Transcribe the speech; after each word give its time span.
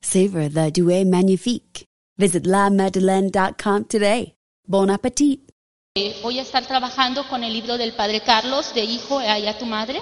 Savor 0.00 0.48
the 0.50 0.70
Douai 0.70 1.04
Magnifique. 1.04 1.86
Visit 2.16 2.46
lamadeleine.com 2.46 3.84
today. 3.84 4.34
Bon 4.66 4.90
appetit! 4.90 5.40
Eh, 5.94 6.16
voy 6.22 6.38
a 6.38 6.42
estar 6.42 6.66
trabajando 6.66 7.26
con 7.28 7.42
el 7.44 7.52
libro 7.52 7.78
del 7.78 7.92
Padre 7.92 8.20
Carlos, 8.20 8.74
de 8.74 8.84
Hijo, 8.84 9.18
allá 9.18 9.58
tu 9.58 9.66
madre, 9.66 10.00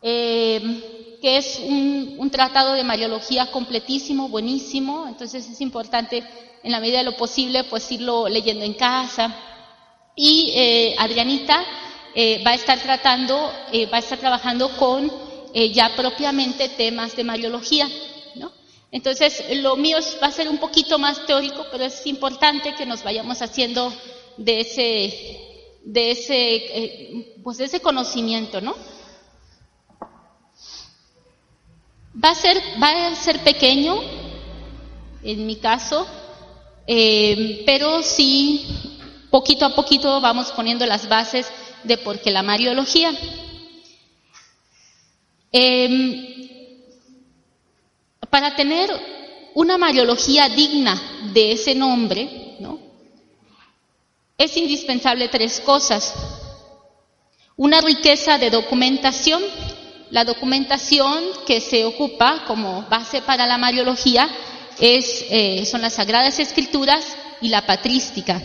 eh, 0.00 1.18
que 1.20 1.36
es 1.36 1.60
un, 1.60 2.16
un, 2.18 2.30
tratado 2.30 2.72
de 2.72 2.82
Mariología 2.82 3.50
completísimo, 3.50 4.28
buenísimo, 4.28 5.06
entonces 5.06 5.48
es 5.48 5.60
importante 5.60 6.24
en 6.62 6.72
la 6.72 6.80
medida 6.80 6.98
de 6.98 7.04
lo 7.04 7.16
posible 7.16 7.64
pues 7.64 7.90
irlo 7.92 8.28
leyendo 8.28 8.64
en 8.64 8.74
casa. 8.74 9.34
Y 10.14 10.52
eh, 10.54 10.94
Adrianita 10.98 11.64
eh, 12.14 12.42
va 12.46 12.52
a 12.52 12.54
estar 12.54 12.78
tratando, 12.78 13.50
eh, 13.72 13.86
va 13.86 13.96
a 13.96 14.00
estar 14.00 14.18
trabajando 14.18 14.76
con 14.76 15.10
ya 15.54 15.94
propiamente 15.94 16.70
temas 16.70 17.14
de 17.14 17.24
Mariología. 17.24 17.86
Entonces, 18.92 19.42
lo 19.56 19.74
mío 19.76 19.96
va 20.22 20.26
a 20.26 20.32
ser 20.32 20.50
un 20.50 20.58
poquito 20.58 20.98
más 20.98 21.24
teórico, 21.24 21.64
pero 21.72 21.84
es 21.84 22.06
importante 22.06 22.74
que 22.74 22.84
nos 22.84 23.02
vayamos 23.02 23.40
haciendo 23.40 23.90
de 24.36 24.60
ese, 24.60 25.40
de 25.82 26.10
ese, 26.10 26.54
eh, 26.56 27.36
pues 27.42 27.58
ese 27.58 27.80
conocimiento, 27.80 28.60
¿no? 28.60 28.76
Va 32.22 32.30
a 32.32 32.34
ser, 32.34 32.62
va 32.80 33.06
a 33.06 33.16
ser 33.16 33.38
pequeño, 33.40 33.98
en 35.22 35.46
mi 35.46 35.56
caso, 35.56 36.06
eh, 36.86 37.62
pero 37.64 38.02
sí, 38.02 38.66
poquito 39.30 39.64
a 39.64 39.74
poquito 39.74 40.20
vamos 40.20 40.52
poniendo 40.52 40.84
las 40.84 41.08
bases 41.08 41.50
de 41.84 41.96
por 41.96 42.20
qué 42.20 42.30
la 42.30 42.42
Mariología. 42.42 43.10
Eh, 45.50 46.41
para 48.32 48.56
tener 48.56 48.90
una 49.52 49.76
mariología 49.76 50.48
digna 50.48 50.98
de 51.34 51.52
ese 51.52 51.74
nombre, 51.74 52.56
¿no? 52.60 52.78
es 54.38 54.56
indispensable 54.56 55.28
tres 55.28 55.60
cosas. 55.60 56.14
Una 57.58 57.82
riqueza 57.82 58.38
de 58.38 58.48
documentación, 58.48 59.42
la 60.08 60.24
documentación 60.24 61.22
que 61.46 61.60
se 61.60 61.84
ocupa 61.84 62.44
como 62.46 62.86
base 62.88 63.20
para 63.20 63.46
la 63.46 63.58
mariología 63.58 64.26
es, 64.80 65.26
eh, 65.28 65.66
son 65.66 65.82
las 65.82 65.92
Sagradas 65.92 66.38
Escrituras 66.38 67.04
y 67.42 67.50
la 67.50 67.66
patrística. 67.66 68.40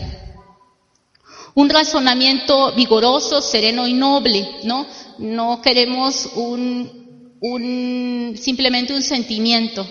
Un 1.54 1.70
razonamiento 1.70 2.72
vigoroso, 2.74 3.40
sereno 3.40 3.86
y 3.86 3.94
noble, 3.94 4.46
¿no? 4.64 4.86
No 5.16 5.62
queremos 5.62 6.26
un, 6.34 7.07
un, 7.40 8.34
simplemente 8.36 8.94
un 8.94 9.02
sentimiento. 9.02 9.86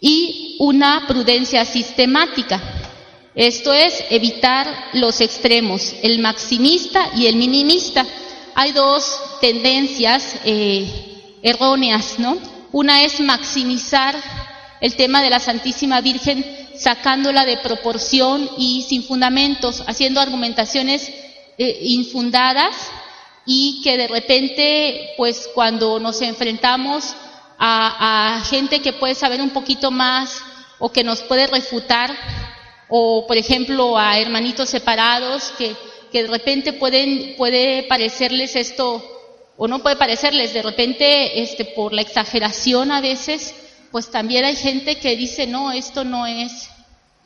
Y 0.00 0.56
una 0.58 1.06
prudencia 1.06 1.64
sistemática. 1.64 2.62
Esto 3.34 3.72
es 3.72 4.04
evitar 4.10 4.66
los 4.94 5.20
extremos, 5.20 5.94
el 6.02 6.20
maximista 6.20 7.10
y 7.14 7.26
el 7.26 7.36
minimista. 7.36 8.06
Hay 8.54 8.72
dos 8.72 9.18
tendencias 9.40 10.36
eh, 10.44 10.86
erróneas, 11.42 12.18
¿no? 12.18 12.38
Una 12.72 13.02
es 13.02 13.20
maximizar 13.20 14.16
el 14.80 14.96
tema 14.96 15.22
de 15.22 15.30
la 15.30 15.40
Santísima 15.40 16.00
Virgen 16.00 16.44
sacándola 16.78 17.46
de 17.46 17.56
proporción 17.58 18.48
y 18.58 18.82
sin 18.82 19.02
fundamentos, 19.02 19.82
haciendo 19.86 20.20
argumentaciones 20.20 21.10
eh, 21.58 21.78
infundadas 21.82 22.74
y 23.46 23.80
que 23.82 23.96
de 23.96 24.08
repente, 24.08 25.14
pues 25.16 25.48
cuando 25.54 26.00
nos 26.00 26.20
enfrentamos 26.20 27.14
a, 27.58 28.42
gente 28.50 28.80
que 28.80 28.92
puede 28.92 29.14
saber 29.14 29.40
un 29.40 29.50
poquito 29.50 29.90
más 29.90 30.42
o 30.78 30.90
que 30.90 31.04
nos 31.04 31.22
puede 31.22 31.46
refutar, 31.46 32.14
o 32.88 33.26
por 33.26 33.36
ejemplo 33.36 33.96
a 33.96 34.18
hermanitos 34.18 34.68
separados 34.68 35.52
que, 35.56 35.74
que 36.12 36.24
de 36.24 36.28
repente 36.28 36.72
pueden, 36.72 37.34
puede 37.36 37.84
parecerles 37.84 38.56
esto, 38.56 39.02
o 39.56 39.68
no 39.68 39.78
puede 39.78 39.96
parecerles, 39.96 40.52
de 40.52 40.62
repente, 40.62 41.40
este, 41.40 41.64
por 41.64 41.92
la 41.92 42.02
exageración 42.02 42.90
a 42.90 43.00
veces, 43.00 43.54
pues 43.90 44.10
también 44.10 44.44
hay 44.44 44.56
gente 44.56 44.98
que 44.98 45.16
dice, 45.16 45.46
no, 45.46 45.72
esto 45.72 46.04
no 46.04 46.26
es 46.26 46.68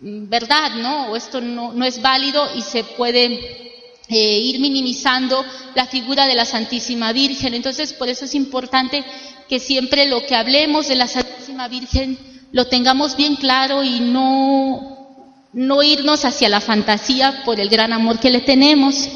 verdad, 0.01 0.73
¿no? 0.77 1.11
O 1.11 1.17
esto 1.17 1.41
no, 1.41 1.73
no 1.73 1.85
es 1.85 2.01
válido 2.01 2.49
y 2.55 2.63
se 2.63 2.85
puede 2.85 3.70
eh, 4.11 4.39
ir 4.39 4.59
minimizando 4.61 5.45
la 5.75 5.87
figura 5.87 6.27
de 6.27 6.35
la 6.35 6.45
Santísima 6.45 7.13
Virgen. 7.13 7.55
Entonces, 7.55 7.93
por 7.93 8.09
eso 8.09 8.25
es 8.25 8.35
importante 8.35 9.05
que 9.49 9.61
siempre 9.61 10.07
lo 10.07 10.27
que 10.27 10.35
hablemos 10.35 10.89
de 10.89 10.97
la 10.97 11.07
Santísima 11.07 11.69
Virgen 11.69 12.19
lo 12.53 12.67
tengamos 12.67 13.17
bien 13.17 13.37
claro 13.37 13.85
y 13.85 14.01
no, 14.01 15.45
no 15.53 15.83
irnos 15.83 16.25
hacia 16.25 16.49
la 16.49 16.61
fantasía 16.61 17.43
por 17.45 17.61
el 17.61 17.69
gran 17.69 17.93
amor 17.93 18.19
que 18.19 18.31
le 18.31 18.41
tenemos. 18.41 19.09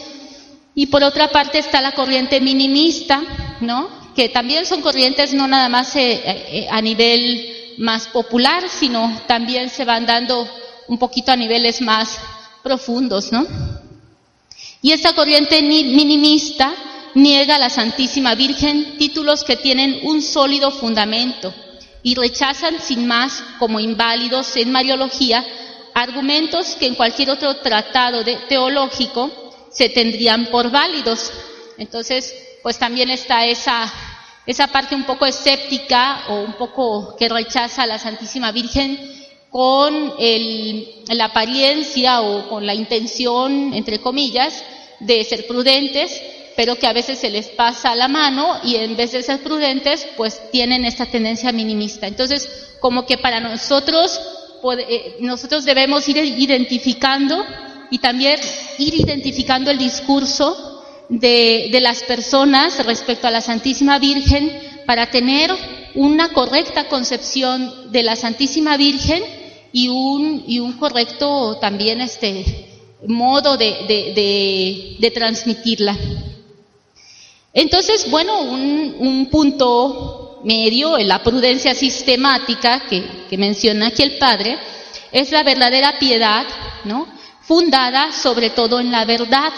Y 0.77 0.87
por 0.87 1.03
otra 1.03 1.29
parte 1.29 1.59
está 1.59 1.81
la 1.81 1.93
corriente 1.93 2.41
minimista, 2.41 3.23
¿no? 3.61 3.89
Que 4.15 4.29
también 4.29 4.65
son 4.65 4.81
corrientes 4.81 5.35
no 5.35 5.49
nada 5.49 5.69
más 5.69 5.97
eh, 5.97 6.23
eh, 6.25 6.67
a 6.71 6.81
nivel 6.81 7.75
más 7.79 8.07
popular, 8.07 8.69
sino 8.69 9.21
también 9.27 9.71
se 9.71 9.85
van 9.85 10.07
dando 10.07 10.49
un 10.87 10.99
poquito 10.99 11.33
a 11.33 11.37
niveles 11.37 11.81
más 11.81 12.19
profundos, 12.63 13.33
¿no? 13.33 13.45
Y 14.85 14.93
esta 14.93 15.15
corriente 15.15 15.63
minimista 15.63 16.75
niega 17.15 17.55
a 17.55 17.59
la 17.59 17.71
Santísima 17.71 18.35
Virgen 18.35 18.99
títulos 18.99 19.43
que 19.43 19.57
tienen 19.57 20.01
un 20.03 20.21
sólido 20.21 20.71
fundamento 20.71 21.55
y 22.03 22.15
rechazan 22.15 22.79
sin 22.83 23.07
más 23.07 23.43
como 23.59 23.81
inválidos 23.81 24.55
en 24.57 24.71
Mariología 24.71 25.43
argumentos 25.95 26.77
que 26.79 26.85
en 26.85 26.97
cualquier 26.97 27.31
otro 27.31 27.57
tratado 27.57 28.23
teológico 28.47 29.31
se 29.73 29.89
tendrían 29.89 30.51
por 30.51 30.71
válidos. 30.71 31.33
Entonces, 31.79 32.35
pues 32.63 32.79
también 32.79 33.09
está 33.09 33.47
esa, 33.47 33.91
esa 34.45 34.67
parte 34.67 34.95
un 34.95 35.05
poco 35.05 35.25
escéptica 35.25 36.25
o 36.29 36.43
un 36.43 36.53
poco 36.59 37.17
que 37.17 37.31
rechaza 37.31 37.85
a 37.85 37.87
la 37.87 37.99
Santísima 37.99 38.53
Virgen 38.53 38.99
con 39.49 40.13
la 41.09 41.25
apariencia 41.25 42.21
o 42.21 42.51
con 42.51 42.67
la 42.67 42.75
intención, 42.75 43.73
entre 43.73 43.99
comillas, 43.99 44.63
de 45.05 45.25
ser 45.25 45.47
prudentes, 45.47 46.21
pero 46.57 46.77
que 46.77 46.87
a 46.87 46.93
veces 46.93 47.19
se 47.19 47.31
les 47.31 47.49
pasa 47.49 47.95
la 47.95 48.09
mano 48.09 48.61
y 48.63 48.77
en 48.77 48.97
vez 48.97 49.13
de 49.13 49.23
ser 49.23 49.43
prudentes, 49.43 50.07
pues 50.17 50.41
tienen 50.51 50.85
esta 50.85 51.07
tendencia 51.07 51.53
minimista. 51.53 52.07
Entonces, 52.07 52.77
como 52.81 53.07
que 53.07 53.19
para 53.19 53.41
nosotros, 53.41 54.21
eh, 54.79 55.17
nosotros 55.21 55.65
debemos 55.65 56.09
ir 56.09 56.19
identificando 56.19 57.45
y 57.91 57.99
también 57.99 58.39
ir 58.79 58.95
identificando 58.95 59.71
el 59.71 59.79
discurso 59.79 60.83
de, 61.09 61.69
de 61.71 61.81
las 61.81 62.03
personas 62.03 62.85
respecto 62.85 63.27
a 63.27 63.31
la 63.31 63.41
Santísima 63.41 63.99
Virgen 63.99 64.51
para 64.87 65.11
tener 65.11 65.51
una 65.95 66.33
correcta 66.33 66.89
concepción 66.89 67.93
de 67.93 68.03
la 68.03 68.17
Santísima 68.17 68.77
Virgen 68.77 69.23
y 69.73 69.89
un, 69.89 70.45
y 70.47 70.61
un 70.61 70.75
correcto 70.75 71.59
también 71.61 72.01
este, 72.01 72.74
modo 73.07 73.57
de, 73.57 75.11
transmitirla. 75.15 75.97
Entonces, 77.53 78.11
bueno, 78.11 78.43
un, 78.43 79.29
punto 79.31 80.41
medio 80.45 80.99
en 80.99 81.09
la 81.09 81.23
prudencia 81.23 81.75
sistemática 81.75 82.83
que, 82.89 83.37
menciona 83.37 83.89
aquí 83.89 84.03
el 84.03 84.19
padre 84.19 84.59
es 85.11 85.31
la 85.31 85.43
verdadera 85.43 85.99
piedad, 85.99 86.45
¿no? 86.85 87.07
fundada 87.43 88.13
sobre 88.13 88.51
todo 88.51 88.81
en 88.81 88.91
la 88.91 89.05
verdad. 89.05 89.53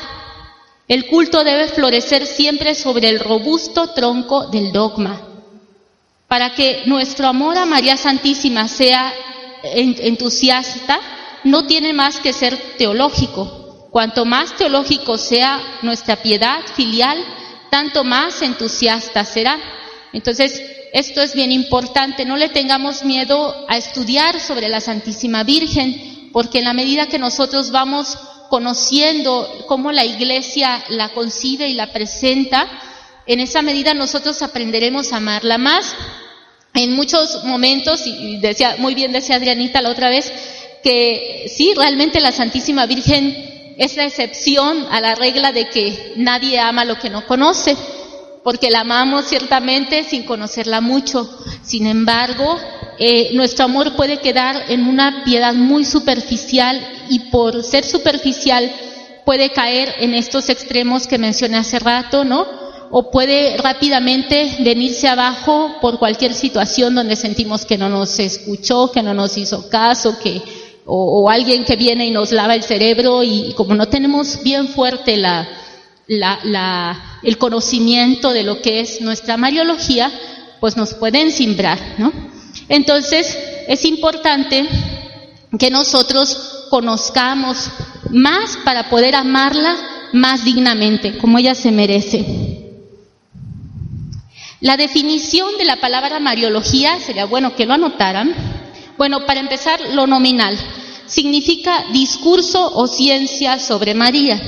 El 0.89 1.07
culto 1.07 1.45
debe 1.45 1.69
florecer 1.69 2.27
siempre 2.27 2.75
sobre 2.75 3.09
el 3.09 3.21
robusto 3.21 3.91
tronco 3.91 4.47
del 4.49 4.73
dogma. 4.73 5.21
Para 6.29 6.55
que 6.55 6.83
nuestro 6.87 7.29
amor 7.29 7.57
a 7.57 7.65
María 7.65 7.97
Santísima 7.97 8.69
sea 8.69 9.13
entusiasta, 9.63 11.01
no 11.47 11.65
tiene 11.67 11.93
más 11.93 12.19
que 12.19 12.33
ser 12.33 12.57
teológico. 12.77 13.89
Cuanto 13.91 14.25
más 14.25 14.57
teológico 14.57 15.17
sea 15.17 15.79
nuestra 15.83 16.17
piedad 16.17 16.61
filial, 16.75 17.19
tanto 17.71 18.05
más 18.05 18.43
entusiasta 18.43 19.25
será. 19.25 19.57
Entonces, 20.13 20.61
esto 20.93 21.23
es 21.23 21.35
bien 21.35 21.53
importante, 21.53 22.25
no 22.25 22.37
le 22.37 22.49
tengamos 22.49 23.05
miedo 23.05 23.65
a 23.69 23.77
estudiar 23.77 24.41
sobre 24.41 24.69
la 24.69 24.81
Santísima 24.81 25.45
Virgen, 25.45 26.31
porque 26.33 26.59
en 26.59 26.65
la 26.65 26.73
medida 26.73 27.07
que 27.07 27.19
nosotros 27.19 27.71
vamos 27.71 28.19
conociendo 28.51 29.49
cómo 29.69 29.93
la 29.93 30.05
Iglesia 30.05 30.85
la 30.89 31.11
concibe 31.11 31.69
y 31.69 31.75
la 31.75 31.93
presenta, 31.93 32.67
en 33.27 33.41
esa 33.41 33.63
medida 33.63 33.95
nosotros 33.95 34.43
aprenderemos 34.43 35.13
a 35.13 35.19
amarla 35.19 35.59
más. 35.59 35.95
En 36.75 36.95
muchos 36.95 37.45
momentos, 37.45 38.07
y 38.07 38.37
decía, 38.39 38.77
muy 38.79 38.95
bien 38.95 39.13
decía 39.13 39.37
Adrianita 39.37 39.81
la 39.81 39.91
otra 39.91 40.11
vez, 40.11 40.31
que 40.87 41.51
sí, 41.53 41.75
realmente 41.75 42.21
la 42.21 42.31
Santísima 42.31 42.87
Virgen 42.87 43.75
es 43.77 43.97
la 43.97 44.05
excepción 44.05 44.87
a 44.93 45.01
la 45.01 45.17
regla 45.17 45.51
de 45.51 45.69
que 45.69 46.13
nadie 46.15 46.61
ama 46.61 46.85
lo 46.85 46.97
que 47.01 47.11
no 47.11 47.27
conoce 47.27 47.77
porque 48.45 48.71
la 48.71 48.83
amamos 48.83 49.25
ciertamente 49.25 50.05
sin 50.05 50.23
conocerla 50.23 50.81
mucho. 50.81 51.29
Sin 51.65 51.89
embargo, 51.89 52.57
eh, 53.01 53.31
nuestro 53.33 53.65
amor 53.65 53.97
puede 53.97 54.19
quedar 54.19 54.67
en 54.69 54.87
una 54.87 55.25
piedad 55.25 55.55
muy 55.55 55.85
superficial 55.85 56.81
y 57.09 57.19
por 57.31 57.65
ser 57.65 57.85
superficial 57.85 58.71
puede 59.25 59.51
caer 59.51 59.93
en 59.99 60.15
estos 60.15 60.49
extremos 60.51 61.09
que 61.09 61.19
mencioné 61.19 61.57
hace 61.57 61.81
rato, 61.81 62.25
¿no? 62.25 62.47
O 62.93 63.11
puede 63.11 63.57
rápidamente 63.57 64.59
venirse 64.61 65.09
abajo 65.09 65.79
por 65.81 65.99
cualquier 65.99 66.33
situación 66.33 66.95
donde 66.95 67.17
sentimos 67.17 67.67
que 67.67 67.77
no 67.77 67.89
nos 67.89 68.21
escuchó, 68.21 68.93
que 68.93 69.03
no 69.03 69.15
nos 69.15 69.37
hizo 69.37 69.69
caso, 69.69 70.17
que 70.21 70.41
o, 70.87 71.29
alguien 71.29 71.65
que 71.65 71.77
viene 71.77 72.07
y 72.07 72.11
nos 72.11 72.31
lava 72.31 72.55
el 72.55 72.63
cerebro 72.63 73.25
y 73.25 73.53
como 73.57 73.75
no 73.75 73.89
tenemos 73.89 74.43
bien 74.45 74.69
fuerte 74.69 75.21
el 76.07 77.39
conocimiento 77.39 78.33
de 78.33 78.45
lo 78.45 78.63
que 78.63 78.81
es 78.81 79.01
nuestra 79.01 79.37
mariología, 79.37 80.13
pues 80.61 80.77
nos 80.77 80.95
pueden 80.95 81.33
simbrar, 81.33 81.79
¿no? 81.99 82.13
Entonces, 82.69 83.37
es 83.67 83.85
importante 83.85 84.67
que 85.59 85.71
nosotros 85.71 86.67
conozcamos 86.71 87.71
más 88.11 88.57
para 88.65 88.89
poder 88.89 89.17
amarla 89.17 89.77
más 90.13 90.45
dignamente, 90.45 91.19
como 91.19 91.39
ella 91.39 91.55
se 91.55 91.73
merece. 91.73 92.47
La 94.61 94.77
definición 94.77 95.59
de 95.59 95.65
la 95.65 95.77
palabra 95.77 96.19
mariología 96.19 96.99
sería 97.01 97.27
bueno 97.27 97.55
que 97.55 97.67
lo 97.67 97.75
anotaran. 97.75 98.35
Bueno, 98.99 99.27
para 99.27 99.41
empezar, 99.41 99.81
lo 99.93 100.07
nominal 100.07 100.59
significa 101.07 101.87
discurso 101.93 102.73
o 102.75 102.87
ciencia 102.87 103.59
sobre 103.59 103.95
María. 103.95 104.41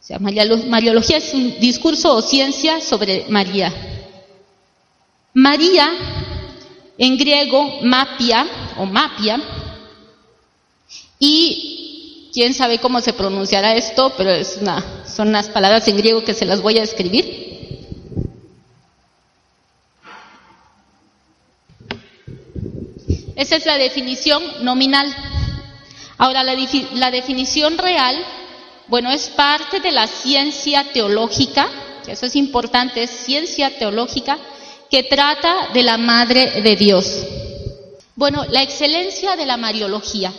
O 0.00 0.04
sea, 0.06 0.18
Mariología 0.18 1.16
es 1.16 1.34
un 1.34 1.58
discurso 1.58 2.14
o 2.14 2.22
ciencia 2.22 2.80
sobre 2.80 3.26
María. 3.28 3.72
María, 5.34 5.92
en 6.96 7.18
griego, 7.18 7.80
mapia 7.82 8.46
o 8.78 8.86
mapia, 8.86 9.40
y 11.18 12.30
quién 12.32 12.54
sabe 12.54 12.78
cómo 12.78 13.00
se 13.00 13.12
pronunciará 13.12 13.74
esto, 13.74 14.12
pero 14.16 14.30
es 14.30 14.58
una, 14.60 15.04
son 15.06 15.28
unas 15.28 15.48
palabras 15.48 15.88
en 15.88 15.96
griego 15.96 16.24
que 16.24 16.34
se 16.34 16.44
las 16.44 16.60
voy 16.60 16.78
a 16.78 16.82
escribir. 16.82 17.55
Esa 23.36 23.56
es 23.56 23.66
la 23.66 23.76
definición 23.76 24.42
nominal. 24.64 25.14
Ahora, 26.16 26.42
la, 26.42 27.10
definición 27.10 27.76
real 27.76 28.16
bueno, 28.88 29.10
es 29.10 29.28
parte 29.28 29.80
de 29.80 29.92
la 29.92 30.06
ciencia 30.06 30.84
teológica, 30.92 31.68
eso 32.06 32.24
es 32.24 32.36
importante, 32.36 33.02
es 33.02 33.10
ciencia 33.10 33.78
teológica 33.78 34.38
que 34.90 35.02
trata 35.02 35.68
de 35.74 35.82
la 35.82 35.98
Madre 35.98 36.62
de 36.62 36.76
Dios. 36.76 37.24
Bueno, 38.14 38.46
la 38.48 38.62
excelencia 38.62 39.36
de 39.36 39.44
la 39.44 39.58
Mariología. 39.58 40.32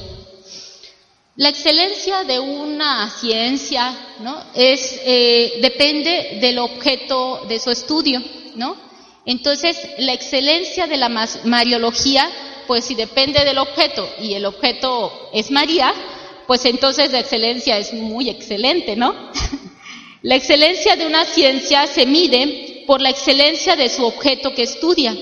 La 1.36 1.50
excelencia 1.50 2.24
de 2.24 2.40
una 2.40 3.12
ciencia, 3.12 3.96
¿no? 4.22 4.42
Es, 4.56 5.00
eh, 5.04 5.60
depende 5.62 6.40
del 6.42 6.58
objeto 6.58 7.46
de 7.48 7.60
su 7.60 7.70
estudio, 7.70 8.24
¿no? 8.56 8.76
Entonces, 9.26 9.78
la 10.00 10.14
excelencia 10.14 10.88
de 10.88 10.98
la 10.98 11.10
Mariología, 11.44 12.28
pues 12.68 12.86
si 12.86 12.96
depende 12.96 13.44
del 13.46 13.58
objeto 13.58 14.08
y 14.20 14.34
el 14.34 14.46
objeto 14.46 15.30
es 15.34 15.50
María, 15.50 15.94
pues 16.46 16.66
entonces 16.66 17.12
la 17.12 17.20
excelencia 17.20 17.78
es 17.78 17.94
muy 17.94 18.30
excelente, 18.30 18.96
¿no? 18.96 19.16
la 20.22 20.36
excelencia 20.36 20.96
de 20.96 21.06
una 21.06 21.26
ciencia 21.26 21.88
se 21.88 22.06
mide 22.06 22.84
por 22.86 23.02
la 23.02 23.10
excelencia 23.10 23.76
de 23.76 23.90
su 23.90 24.06
objeto 24.06 24.54
que 24.54 24.64
estudia. 24.64 25.16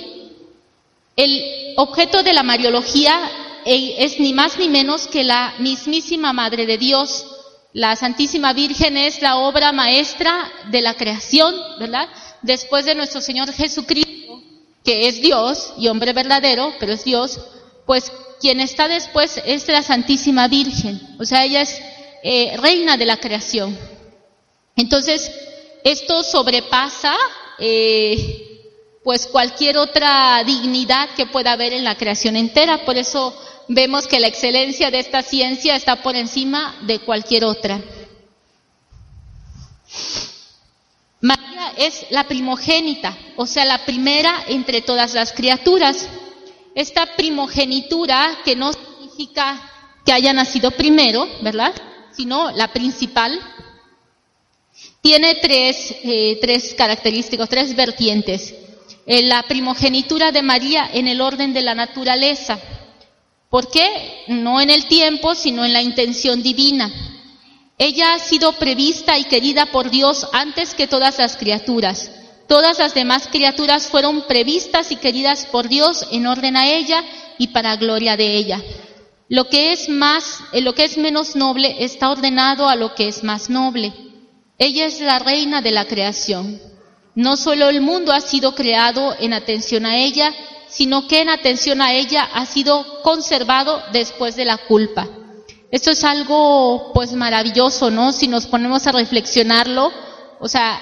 El 1.15 1.74
objeto 1.77 2.24
de 2.24 2.33
la 2.33 2.44
Mariología 2.44 3.31
eh, 3.65 3.95
es 4.00 4.19
ni 4.19 4.33
más 4.33 4.57
ni 4.59 4.69
menos 4.69 5.07
que 5.07 5.24
la 5.24 5.56
mismísima 5.59 6.33
Madre 6.33 6.65
de 6.65 6.77
Dios. 6.77 7.25
La 7.74 7.95
Santísima 7.95 8.53
Virgen 8.53 8.95
es 8.95 9.21
la 9.21 9.38
obra 9.38 9.71
maestra 9.71 10.51
de 10.69 10.81
la 10.81 10.94
creación, 10.94 11.56
¿verdad? 11.80 12.07
Después 12.41 12.86
de 12.86 12.95
nuestro 12.95 13.21
Señor 13.21 13.51
Jesucristo, 13.51 14.41
que 14.86 15.08
es 15.08 15.22
Dios 15.22 15.74
y 15.78 15.88
hombre 15.88 16.14
verdadero, 16.14 16.74
pero 16.80 16.94
es 16.94 17.04
Dios, 17.04 17.40
pues 17.86 18.12
quien 18.40 18.62
está 18.62 18.88
después 18.88 19.42
es 19.46 19.68
la 19.68 19.82
Santísima 19.82 20.48
Virgen, 20.48 21.02
o 21.20 21.26
sea, 21.26 21.44
ella 21.44 21.62
es 21.62 21.82
eh, 22.24 22.56
reina 22.58 22.96
de 22.96 23.06
la 23.06 23.18
creación. 23.18 23.78
Entonces, 24.76 25.32
esto 25.84 26.24
sobrepasa 26.24 27.16
eh, 27.60 28.62
pues 29.04 29.28
cualquier 29.28 29.78
otra 29.78 30.44
dignidad 30.44 31.10
que 31.16 31.28
pueda 31.28 31.54
haber 31.54 31.74
en 31.74 31.84
la 31.84 31.96
creación 31.96 32.36
entera, 32.36 32.86
por 32.86 32.98
eso 32.98 33.36
vemos 33.68 34.08
que 34.08 34.20
la 34.20 34.28
excelencia 34.28 34.92
de 34.92 35.00
esta 35.00 35.22
ciencia 35.22 35.76
está 35.76 36.02
por 36.02 36.16
encima 36.16 36.76
de 36.82 37.00
cualquier 37.00 37.46
otra. 37.46 37.82
María 41.25 41.74
es 41.75 42.05
la 42.12 42.27
primogénita, 42.27 43.17
o 43.36 43.48
sea, 43.48 43.65
la 43.65 43.84
primera 43.84 44.44
entre 44.48 44.82
todas 44.82 45.15
las 45.15 45.34
criaturas. 45.34 46.08
Esta 46.75 47.15
primogenitura, 47.15 48.41
que 48.46 48.55
no 48.55 48.72
significa 48.72 49.60
que 50.05 50.13
haya 50.13 50.34
nacido 50.34 50.70
primero, 50.70 51.27
¿verdad? 51.41 51.74
Sino 52.12 52.51
la 52.51 52.72
principal, 52.72 53.39
tiene 55.01 55.34
tres, 55.41 55.96
eh, 56.03 56.38
tres 56.39 56.75
características, 56.75 57.50
tres 57.50 57.75
vertientes. 57.75 58.53
Eh, 59.08 59.24
la 59.24 59.41
primogenitura 59.44 60.32
de 60.32 60.44
María 60.44 60.88
en 60.94 61.08
el 61.08 61.22
orden 61.22 61.53
de 61.53 61.63
la 61.63 61.74
naturaleza. 61.74 62.60
¿Por 63.50 63.72
qué? 63.72 64.25
No 64.27 64.62
en 64.62 64.70
el 64.70 64.86
tiempo, 64.86 65.34
sino 65.34 65.65
en 65.65 65.74
la 65.74 65.82
intención 65.82 66.44
divina. 66.44 67.14
Ella 67.77 68.13
ha 68.13 68.20
sido 68.20 68.53
prevista 68.53 69.17
y 69.17 69.25
querida 69.25 69.65
por 69.67 69.89
Dios 69.89 70.27
antes 70.32 70.74
que 70.74 70.88
todas 70.88 71.17
las 71.20 71.36
criaturas. 71.36 72.10
Todas 72.48 72.79
las 72.79 72.94
demás 72.94 73.27
criaturas 73.29 73.88
fueron 73.88 74.27
previstas 74.27 74.91
y 74.91 74.96
queridas 74.96 75.46
por 75.48 75.67
Dios 75.67 76.08
en 76.12 76.25
orden 76.27 76.55
a 76.55 76.67
ella 76.67 77.03
y 77.38 77.48
para 77.48 77.75
gloria 77.75 78.15
de 78.15 78.38
ella. 78.38 78.62
Lo 79.27 79.50
que 79.50 79.74
es 79.74 79.89
más, 79.89 80.39
eh, 80.53 80.62
lo 80.62 80.74
que 80.74 80.86
es 80.86 80.98
menos 80.98 81.36
noble 81.36 81.84
está 81.84 82.12
ordenado 82.12 82.70
a 82.70 82.75
lo 82.75 82.94
que 82.94 83.08
es 83.08 83.24
más 83.24 83.50
noble. 83.50 83.94
Ella 84.58 84.86
es 84.86 85.01
la 85.01 85.20
reina 85.20 85.62
de 85.62 85.72
la 85.72 85.86
creación. 85.86 86.62
No 87.15 87.36
solo 87.36 87.70
el 87.70 87.82
mundo 87.82 88.13
ha 88.13 88.22
sido 88.22 88.55
creado 88.55 89.15
en 89.20 89.34
atención 89.34 89.86
a 89.86 89.98
ella, 89.98 90.32
sino 90.70 91.08
que 91.08 91.22
en 91.22 91.29
atención 91.29 91.82
a 91.82 91.94
ella 91.94 92.24
ha 92.34 92.46
sido 92.46 93.01
conservado 93.01 93.82
después 93.91 94.36
de 94.36 94.46
la 94.46 94.58
culpa. 94.58 95.10
Esto 95.72 95.91
es 95.91 96.03
algo 96.03 96.91
pues 96.93 97.13
maravilloso, 97.13 97.91
¿no? 97.91 98.12
Si 98.12 98.27
nos 98.27 98.45
ponemos 98.45 98.86
a 98.88 98.91
reflexionarlo, 98.91 99.91
o 100.39 100.48
sea, 100.48 100.81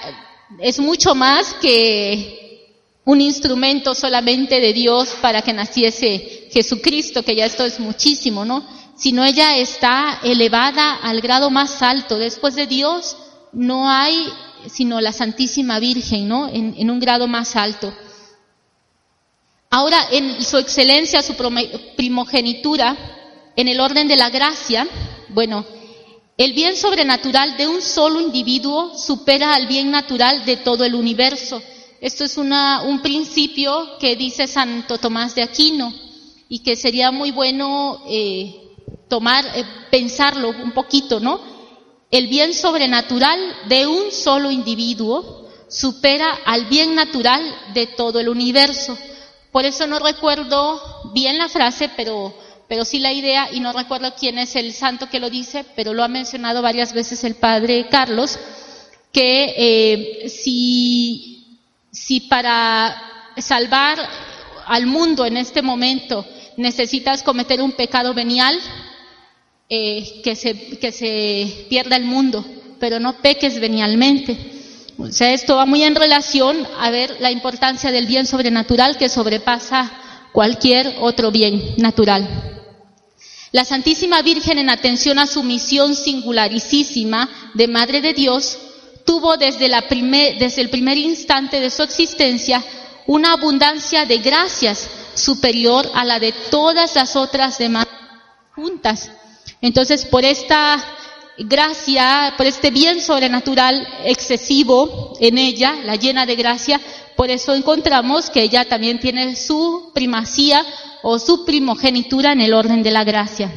es 0.60 0.80
mucho 0.80 1.16
más 1.16 1.54
que 1.56 2.80
un 3.06 3.22
instrumento 3.22 3.96
solamente 3.96 4.60
de 4.60 4.74
Dios 4.74 5.16
para 5.22 5.42
que 5.42 5.54
naciese 5.54 6.48
Jesucristo, 6.52 7.24
que 7.24 7.36
ya 7.36 7.46
esto 7.46 7.66
es 7.66 7.80
muchísimo, 7.80 8.46
¿no? 8.46 8.64
Sino 8.96 9.24
ella 9.26 9.58
está 9.58 10.20
elevada 10.24 10.96
al 10.96 11.22
grado 11.22 11.50
más 11.50 11.82
alto. 11.82 12.18
Después 12.18 12.56
de 12.56 12.68
Dios 12.68 13.18
no 13.52 13.90
hay 13.90 14.28
sino 14.70 15.02
la 15.02 15.12
Santísima 15.12 15.80
Virgen, 15.80 16.28
¿no? 16.28 16.48
En, 16.48 16.76
en 16.78 16.90
un 16.90 17.00
grado 17.00 17.28
más 17.28 17.56
alto. 17.56 17.94
Ahora, 19.70 19.98
en 20.12 20.44
su 20.44 20.58
excelencia, 20.58 21.24
su 21.24 21.34
primogenitura, 21.96 22.96
en 23.56 23.68
el 23.68 23.80
orden 23.80 24.08
de 24.08 24.16
la 24.16 24.30
gracia, 24.30 24.88
Bueno, 25.30 25.66
el 26.38 26.54
bien 26.54 26.76
sobrenatural 26.76 27.58
de 27.58 27.68
un 27.68 27.82
solo 27.82 28.20
individuo 28.20 28.98
supera 28.98 29.54
al 29.54 29.68
bien 29.68 29.90
natural 29.92 30.46
de 30.46 30.58
todo 30.58 30.84
el 30.84 30.96
universo. 30.96 31.62
Esto 32.02 32.24
es 32.24 32.38
un 32.38 33.02
principio 33.02 33.98
que 34.00 34.16
dice 34.16 34.48
Santo 34.48 34.98
Tomás 34.98 35.36
de 35.36 35.44
Aquino 35.44 35.94
y 36.50 36.60
que 36.60 36.76
sería 36.76 37.12
muy 37.12 37.32
bueno 37.32 38.04
eh, 38.08 38.76
tomar, 39.08 39.46
eh, 39.56 39.64
pensarlo 39.90 40.50
un 40.50 40.72
poquito, 40.72 41.20
¿no? 41.20 41.40
El 42.12 42.28
bien 42.28 42.54
sobrenatural 42.54 43.40
de 43.70 43.88
un 43.88 44.12
solo 44.12 44.52
individuo 44.52 45.48
supera 45.70 46.40
al 46.46 46.66
bien 46.66 46.94
natural 46.94 47.42
de 47.74 47.88
todo 47.88 48.20
el 48.20 48.30
universo. 48.30 48.98
Por 49.52 49.66
eso 49.66 49.88
no 49.88 50.00
recuerdo 50.00 50.82
bien 51.14 51.38
la 51.38 51.48
frase, 51.48 51.90
pero 51.96 52.34
pero 52.74 52.86
sí 52.86 52.98
la 52.98 53.14
idea, 53.14 53.50
y 53.52 53.60
no 53.60 53.72
recuerdo 53.72 54.16
quién 54.20 54.40
es 54.40 54.56
el 54.56 54.74
santo 54.74 55.08
que 55.08 55.20
lo 55.20 55.30
dice, 55.30 55.64
pero 55.76 55.94
lo 55.94 56.04
ha 56.04 56.08
mencionado 56.08 56.64
varias 56.64 56.92
veces 56.92 57.24
el 57.24 57.36
padre 57.36 57.88
Carlos, 57.88 58.40
que 59.12 59.54
eh, 59.56 60.28
si, 60.28 61.46
para 62.28 63.00
salvar 63.38 64.00
al 64.66 64.88
mundo 64.88 65.24
en 65.28 65.38
este 65.38 65.62
momento 65.62 66.26
necesitas 66.58 67.22
cometer 67.22 67.62
un 67.62 67.74
pecado 67.74 68.16
venial, 68.16 68.60
eh, 69.70 70.22
que, 70.24 70.36
se, 70.36 70.80
que 70.80 70.92
se 70.92 71.68
pierda 71.70 71.96
el 71.96 72.06
mundo, 72.06 72.44
pero 72.80 73.00
no 73.00 73.22
peques 73.22 73.60
venialmente. 73.60 74.36
O 74.98 75.12
sea, 75.12 75.32
esto 75.32 75.58
va 75.58 75.68
muy 75.68 75.84
en 75.84 75.94
relación 75.94 76.68
a 76.80 76.90
ver 76.90 77.18
la 77.20 77.30
importancia 77.30 77.92
del 77.92 78.08
bien 78.08 78.26
sobrenatural 78.26 78.98
que 78.98 79.10
sobrepasa 79.10 79.92
cualquier 80.32 80.96
otro 81.02 81.30
bien 81.30 81.76
natural. 81.78 82.62
La 83.54 83.66
Santísima 83.66 84.24
Virgen, 84.24 84.58
en 84.58 84.72
atención 84.72 85.20
a 85.20 85.28
su 85.28 85.44
misión 85.44 85.94
singularísima 85.94 87.30
de 87.54 87.68
Madre 87.68 88.02
de 88.02 88.16
Dios, 88.16 88.58
tuvo 89.06 89.38
desde, 89.38 89.68
la 89.68 89.82
desde 89.82 90.60
el 90.60 90.72
primer 90.72 90.98
instante 90.98 91.60
de 91.60 91.70
su 91.70 91.84
existencia 91.84 92.64
una 93.06 93.34
abundancia 93.34 94.08
de 94.08 94.18
gracias 94.18 94.90
superior 95.14 95.88
a 95.94 96.04
la 96.04 96.20
de 96.20 96.32
todas 96.50 96.96
las 96.96 97.16
otras 97.16 97.60
demás 97.60 97.86
juntas. 98.56 99.12
Entonces, 99.62 100.06
por 100.06 100.26
esta 100.26 100.84
gracia, 101.38 102.34
por 102.36 102.48
este 102.48 102.72
bien 102.72 103.02
sobrenatural 103.02 103.88
excesivo 104.04 105.16
en 105.20 105.38
ella, 105.38 105.76
la 105.86 105.96
llena 105.96 106.26
de 106.26 106.36
gracia, 106.36 106.82
por 107.16 107.30
eso 107.30 107.54
encontramos 107.54 108.32
que 108.32 108.42
ella 108.42 108.66
también 108.66 109.00
tiene 109.00 109.36
su 109.36 109.92
primacía 109.94 110.66
o 111.04 111.20
su 111.20 111.46
primogenitura 111.46 112.32
en 112.32 112.42
el 112.42 112.54
orden 112.54 112.82
de 112.82 112.92
la 112.92 113.04
gracia. 113.04 113.52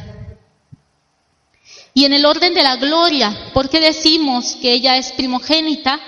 Y 1.93 2.05
en 2.05 2.13
el 2.13 2.25
orden 2.25 2.53
de 2.53 2.61
la 2.61 2.75
gloria, 2.75 3.49
¿por 3.53 3.69
qué 3.69 3.79
decimos 3.79 4.55
que 4.61 4.73
ella 4.73 4.97
es 4.97 5.13
primogénita? 5.13 5.99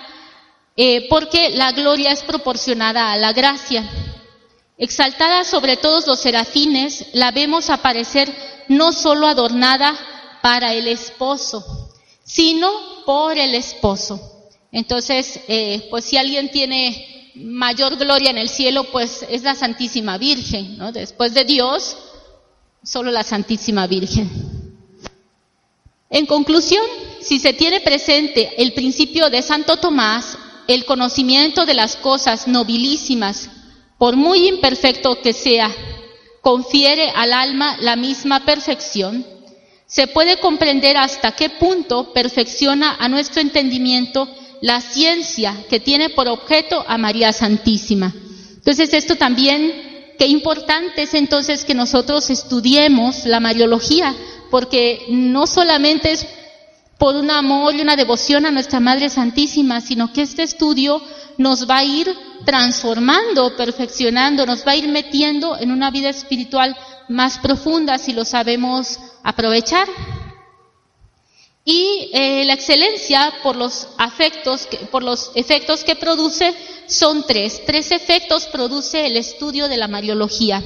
Eh, 0.78 1.08
porque 1.10 1.50
la 1.50 1.72
gloria 1.72 2.12
es 2.12 2.22
proporcionada 2.22 3.12
a 3.12 3.18
la 3.18 3.34
gracia. 3.34 3.90
Exaltada 4.78 5.44
sobre 5.44 5.78
todos 5.78 6.06
los 6.06 6.20
serafines, 6.20 7.08
la 7.14 7.32
vemos 7.32 7.70
aparecer 7.70 8.34
no 8.68 8.94
solo 8.94 9.28
adornada 9.28 9.98
para 10.44 10.74
el 10.74 10.88
esposo, 10.88 11.90
sino 12.24 12.70
por 13.06 13.38
el 13.38 13.56
esposo. 13.56 14.48
Entonces, 14.72 15.40
eh, 15.48 15.88
pues 15.90 16.06
si 16.06 16.18
alguien 16.18 16.52
tiene 16.52 17.19
mayor 17.36 17.98
gloria 17.98 18.32
en 18.32 18.38
el 18.38 18.50
cielo, 18.50 18.86
pues 18.92 19.26
es 19.30 19.44
la 19.44 19.56
Santísima 19.56 20.18
Virgen, 20.18 20.78
¿no? 20.78 20.92
Después 20.92 21.34
de 21.34 21.46
Dios, 21.46 21.98
solo 22.84 23.12
la 23.12 23.24
Santísima 23.24 23.88
Virgen. 23.88 24.30
En 26.10 26.26
conclusión, 26.26 26.84
si 27.22 27.40
se 27.40 27.54
tiene 27.54 27.82
presente 27.82 28.62
el 28.62 28.74
principio 28.74 29.30
de 29.30 29.42
Santo 29.42 29.78
Tomás, 29.78 30.38
el 30.68 30.86
conocimiento 30.86 31.66
de 31.66 31.74
las 31.74 31.96
cosas 31.96 32.48
nobilísimas, 32.48 33.50
por 33.98 34.16
muy 34.16 34.48
imperfecto 34.48 35.22
que 35.22 35.34
sea, 35.34 35.70
confiere 36.42 37.10
al 37.10 37.34
alma 37.34 37.78
la 37.82 37.96
misma 37.96 38.46
perfección, 38.46 39.26
se 39.86 40.08
puede 40.08 40.40
comprender 40.40 40.98
hasta 40.98 41.32
qué 41.32 41.50
punto 41.50 42.14
perfecciona 42.14 42.96
a 43.00 43.10
nuestro 43.10 43.42
entendimiento 43.42 44.28
la 44.62 44.82
ciencia 44.82 45.56
que 45.70 45.80
tiene 45.80 46.10
por 46.10 46.28
objeto 46.28 46.84
a 46.88 46.98
María 46.98 47.32
Santísima. 47.34 48.14
Entonces 48.56 48.94
esto 48.94 49.16
también, 49.16 50.14
qué 50.18 50.28
importante 50.28 51.04
es 51.04 51.14
entonces 51.14 51.64
que 51.64 51.74
nosotros 51.74 52.30
estudiemos 52.30 53.26
la 53.26 53.40
Mariología, 53.40 54.16
porque 54.52 55.06
no 55.10 55.48
solamente 55.48 56.12
es 56.12 56.26
por 56.98 57.16
un 57.16 57.32
amor 57.32 57.74
y 57.76 57.82
una 57.82 57.96
devoción 57.96 58.46
a 58.46 58.52
nuestra 58.52 58.82
Madre 58.82 59.10
Santísima, 59.10 59.80
sino 59.80 60.12
que 60.12 60.22
este 60.22 60.44
estudio 60.44 61.02
nos 61.38 61.68
va 61.70 61.78
a 61.78 61.84
ir 61.86 62.14
transformando, 62.46 63.56
perfeccionando, 63.56 64.46
nos 64.46 64.68
va 64.68 64.74
a 64.74 64.76
ir 64.76 64.90
metiendo 64.90 65.58
en 65.58 65.72
una 65.72 65.92
vida 65.92 66.10
espiritual 66.10 66.76
más 67.08 67.38
profunda 67.40 67.98
si 67.98 68.12
lo 68.12 68.26
sabemos 68.26 69.00
aprovechar. 69.24 69.88
Y 71.72 72.10
eh, 72.14 72.46
la 72.46 72.54
excelencia 72.54 73.32
por 73.44 73.56
los 73.56 73.90
afectos, 74.00 74.68
por 74.90 75.04
los 75.04 75.30
efectos 75.36 75.84
que 75.84 75.96
produce 75.96 76.56
son 76.88 77.24
tres. 77.28 77.62
Tres 77.64 77.92
efectos 77.92 78.48
produce 78.48 79.06
el 79.06 79.16
estudio 79.16 79.68
de 79.68 79.78
la 79.78 79.88
Mariología. 79.88 80.64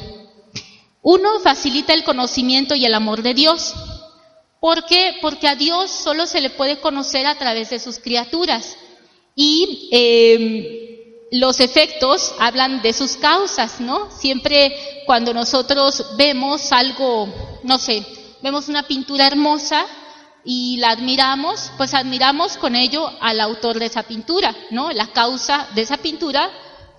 Uno, 1.01 1.41
facilita 1.41 1.93
el 1.93 2.05
conocimiento 2.05 2.73
y 2.73 2.85
el 2.85 2.93
amor 2.93 3.21
de 3.21 3.33
Dios. 3.33 3.73
¿Por 4.61 4.85
qué? 4.85 5.17
Porque 5.21 5.49
a 5.49 5.57
Dios 5.57 5.91
solo 5.91 6.25
se 6.25 6.39
le 6.39 6.51
puede 6.51 6.79
conocer 6.79 7.25
a 7.25 7.37
través 7.37 7.71
de 7.71 7.79
sus 7.79 7.99
criaturas. 7.99 8.77
Y 9.35 9.89
eh, 9.91 11.27
los 11.33 11.59
efectos 11.59 12.33
hablan 12.39 12.81
de 12.81 12.93
sus 12.93 13.17
causas, 13.17 13.81
¿no? 13.81 14.09
Siempre 14.09 14.73
cuando 15.05 15.33
nosotros 15.33 16.15
vemos 16.15 16.71
algo, 16.71 17.27
no 17.63 17.77
sé, 17.77 18.05
vemos 18.41 18.69
una 18.69 18.83
pintura 18.83 19.27
hermosa, 19.27 19.85
y 20.45 20.77
la 20.77 20.91
admiramos, 20.91 21.71
pues 21.77 21.93
admiramos 21.93 22.57
con 22.57 22.75
ello 22.75 23.09
al 23.21 23.39
autor 23.39 23.79
de 23.79 23.85
esa 23.85 24.03
pintura, 24.03 24.55
¿no? 24.71 24.91
La 24.91 25.07
causa 25.07 25.67
de 25.73 25.81
esa 25.81 25.97
pintura 25.97 26.49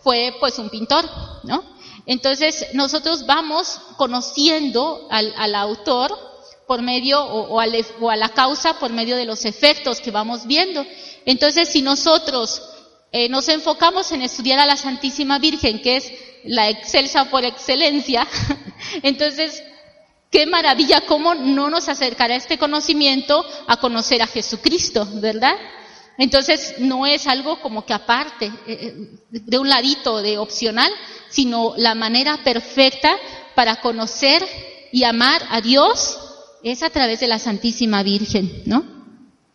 fue 0.02 0.34
pues 0.40 0.58
un 0.58 0.70
pintor, 0.70 1.08
¿no? 1.44 1.62
Entonces 2.06 2.66
nosotros 2.74 3.26
vamos 3.26 3.80
conociendo 3.96 5.08
al, 5.10 5.54
autor 5.54 6.16
por 6.66 6.82
medio 6.82 7.22
o, 7.22 7.56
o, 7.56 8.10
a 8.10 8.16
la 8.16 8.28
causa 8.30 8.78
por 8.78 8.90
medio 8.90 9.16
de 9.16 9.24
los 9.24 9.44
efectos 9.44 10.00
que 10.00 10.10
vamos 10.10 10.46
viendo. 10.46 10.84
Entonces 11.24 11.68
si 11.68 11.82
nosotros 11.82 12.62
eh, 13.12 13.28
nos 13.28 13.48
enfocamos 13.48 14.10
en 14.12 14.22
estudiar 14.22 14.58
a 14.58 14.66
la 14.66 14.76
Santísima 14.76 15.38
Virgen, 15.38 15.80
que 15.80 15.96
es 15.96 16.12
la 16.44 16.68
excelsa 16.68 17.30
por 17.30 17.44
excelencia, 17.44 18.26
entonces 19.02 19.62
Qué 20.34 20.46
maravilla 20.46 21.02
cómo 21.02 21.36
no 21.36 21.70
nos 21.70 21.88
acercará 21.88 22.34
este 22.34 22.58
conocimiento 22.58 23.46
a 23.68 23.76
conocer 23.76 24.20
a 24.20 24.26
Jesucristo, 24.26 25.06
¿verdad? 25.12 25.54
Entonces 26.18 26.74
no 26.80 27.06
es 27.06 27.28
algo 27.28 27.60
como 27.60 27.86
que 27.86 27.92
aparte, 27.92 28.46
eh, 28.46 28.52
eh, 28.66 28.94
de 29.30 29.58
un 29.58 29.68
ladito, 29.68 30.20
de 30.22 30.38
opcional, 30.38 30.90
sino 31.28 31.74
la 31.76 31.94
manera 31.94 32.42
perfecta 32.42 33.16
para 33.54 33.76
conocer 33.76 34.44
y 34.90 35.04
amar 35.04 35.40
a 35.50 35.60
Dios 35.60 36.18
es 36.64 36.82
a 36.82 36.90
través 36.90 37.20
de 37.20 37.28
la 37.28 37.38
Santísima 37.38 38.02
Virgen, 38.02 38.64
¿no? 38.66 38.84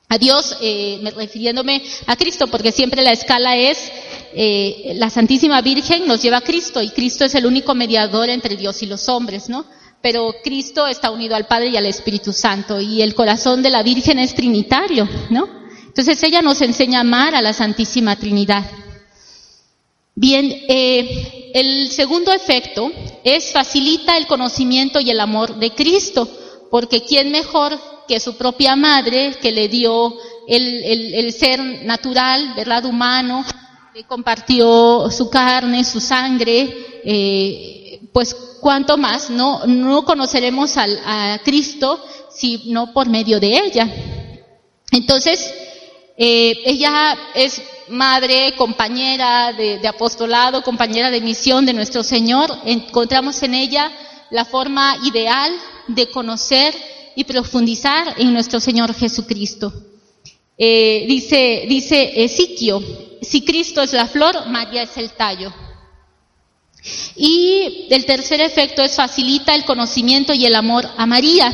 A 0.08 0.18
Dios, 0.18 0.56
eh, 0.62 1.02
refiriéndome 1.14 1.84
a 2.08 2.16
Cristo, 2.16 2.48
porque 2.48 2.72
siempre 2.72 3.02
la 3.02 3.12
escala 3.12 3.58
es 3.58 3.92
eh, 4.34 4.94
la 4.96 5.10
Santísima 5.10 5.62
Virgen 5.62 6.08
nos 6.08 6.22
lleva 6.22 6.38
a 6.38 6.42
Cristo 6.42 6.82
y 6.82 6.90
Cristo 6.90 7.26
es 7.26 7.36
el 7.36 7.46
único 7.46 7.76
mediador 7.76 8.30
entre 8.30 8.56
Dios 8.56 8.82
y 8.82 8.86
los 8.86 9.10
hombres, 9.10 9.50
¿no? 9.50 9.66
Pero 10.02 10.36
Cristo 10.44 10.88
está 10.88 11.12
unido 11.12 11.36
al 11.36 11.48
Padre 11.48 11.70
y 11.70 11.78
al 11.78 11.86
Espíritu 11.86 12.32
Santo 12.32 12.80
y 12.80 13.02
el 13.02 13.16
corazón 13.16 13.62
de 13.62 13.70
la 13.70 13.84
Virgen 13.84 14.20
es 14.20 14.34
trinitario, 14.34 15.08
¿no? 15.30 15.48
Entonces 15.88 16.22
ella 16.24 16.42
nos 16.42 16.62
enseña 16.62 17.00
a 17.00 17.02
amar 17.02 17.36
a 17.36 17.42
la 17.42 17.54
Santísima 17.54 18.16
Trinidad. 18.16 18.66
Bien, 20.16 20.46
eh, 20.68 21.52
el 21.54 21.90
segundo 21.90 22.32
efecto 22.32 22.92
es 23.24 23.52
facilita 23.52 24.18
el 24.18 24.28
conocimiento 24.28 25.00
y 25.00 25.10
el 25.10 25.20
amor 25.20 25.56
de 25.56 25.72
Cristo, 25.72 26.28
porque 26.70 27.02
¿quién 27.02 27.32
mejor 27.32 27.80
que 28.08 28.20
su 28.20 28.36
propia 28.38 28.76
madre 28.76 29.36
que 29.42 29.52
le 29.52 29.68
dio 29.68 30.16
el, 30.48 31.14
el 31.14 31.34
ser 31.34 31.84
natural, 31.86 32.54
verdad, 32.56 32.86
humano, 32.86 33.46
que 33.94 34.04
compartió 34.04 35.10
su 35.12 35.30
carne, 35.30 35.84
su 35.84 36.00
sangre, 36.00 37.02
eh, 37.04 38.02
pues 38.14 38.36
cuanto 38.60 38.98
más 38.98 39.30
no, 39.30 39.66
no 39.66 40.06
conoceremos 40.06 40.78
al, 40.78 41.00
a 41.06 41.40
Cristo 41.44 42.00
sino 42.40 42.94
por 42.94 43.10
medio 43.10 43.40
de 43.40 43.58
ella. 43.58 43.88
Entonces, 44.92 45.54
eh, 46.18 46.58
ella 46.66 47.18
es 47.34 47.62
madre, 47.90 48.54
compañera 48.58 49.54
de, 49.54 49.86
apostolado, 49.88 50.64
compañera 50.64 51.12
de 51.12 51.22
misión 51.22 51.66
de 51.66 51.74
nuestro 51.74 52.04
Señor. 52.04 52.56
Encontramos 52.66 53.42
en 53.44 53.56
ella 53.56 53.92
la 54.30 54.46
forma 54.46 54.98
ideal 55.04 55.52
de 55.88 56.10
conocer 56.10 56.74
y 57.16 57.24
profundizar 57.24 58.16
en 58.18 58.34
nuestro 58.34 58.60
Señor 58.60 58.94
Jesucristo. 58.94 59.74
Eh, 60.58 61.06
dice, 61.08 61.66
dice 61.68 62.24
Ezequiel, 62.24 63.18
si 63.22 63.44
Cristo 63.44 63.82
es 63.82 63.94
la 63.94 64.08
flor, 64.08 64.48
María 64.48 64.84
es 64.84 64.98
el 64.98 65.12
tallo. 65.12 65.54
Y 67.16 67.88
el 67.90 68.06
tercer 68.06 68.42
efecto 68.42 68.82
es 68.82 68.96
facilita 68.96 69.56
el 69.56 69.66
conocimiento 69.66 70.34
y 70.34 70.46
el 70.46 70.56
amor 70.56 70.88
a 70.98 71.06
María. 71.06 71.54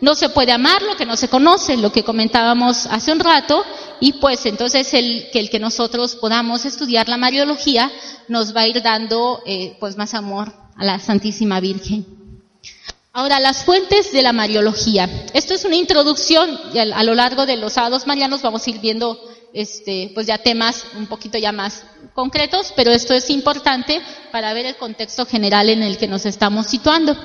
No 0.00 0.14
se 0.14 0.28
puede 0.28 0.52
amar 0.52 0.82
lo 0.82 0.96
que 0.96 1.06
no 1.06 1.16
se 1.16 1.28
conoce, 1.28 1.76
lo 1.76 1.92
que 1.92 2.02
comentábamos 2.02 2.86
hace 2.86 3.12
un 3.12 3.20
rato, 3.20 3.64
y 4.00 4.14
pues 4.14 4.44
entonces 4.44 4.92
el 4.92 5.28
que, 5.32 5.40
el 5.40 5.50
que 5.50 5.58
nosotros 5.58 6.16
podamos 6.16 6.66
estudiar 6.66 7.08
la 7.08 7.16
Mariología 7.16 7.90
nos 8.28 8.54
va 8.54 8.62
a 8.62 8.68
ir 8.68 8.82
dando 8.82 9.42
eh, 9.46 9.76
pues 9.80 9.96
más 9.96 10.14
amor 10.14 10.52
a 10.76 10.84
la 10.84 10.98
Santísima 10.98 11.60
Virgen. 11.60 12.04
Ahora, 13.16 13.38
las 13.38 13.64
fuentes 13.64 14.10
de 14.10 14.22
la 14.22 14.32
Mariología. 14.32 15.08
Esto 15.34 15.54
es 15.54 15.64
una 15.64 15.76
introducción 15.76 16.58
y 16.74 16.78
a, 16.78 17.02
lo 17.04 17.14
largo 17.14 17.46
de 17.46 17.56
los 17.56 17.74
sábados 17.74 18.08
marianos 18.08 18.42
vamos 18.42 18.66
a 18.66 18.70
ir 18.70 18.80
viendo 18.80 19.20
este, 19.54 20.10
pues 20.12 20.26
ya 20.26 20.38
temas 20.38 20.84
un 20.96 21.06
poquito 21.06 21.38
ya 21.38 21.52
más 21.52 21.84
concretos, 22.12 22.72
pero 22.74 22.90
esto 22.90 23.14
es 23.14 23.30
importante 23.30 24.02
para 24.32 24.52
ver 24.52 24.66
el 24.66 24.76
contexto 24.76 25.24
general 25.24 25.70
en 25.70 25.82
el 25.82 25.96
que 25.96 26.08
nos 26.08 26.26
estamos 26.26 26.66
situando. 26.66 27.16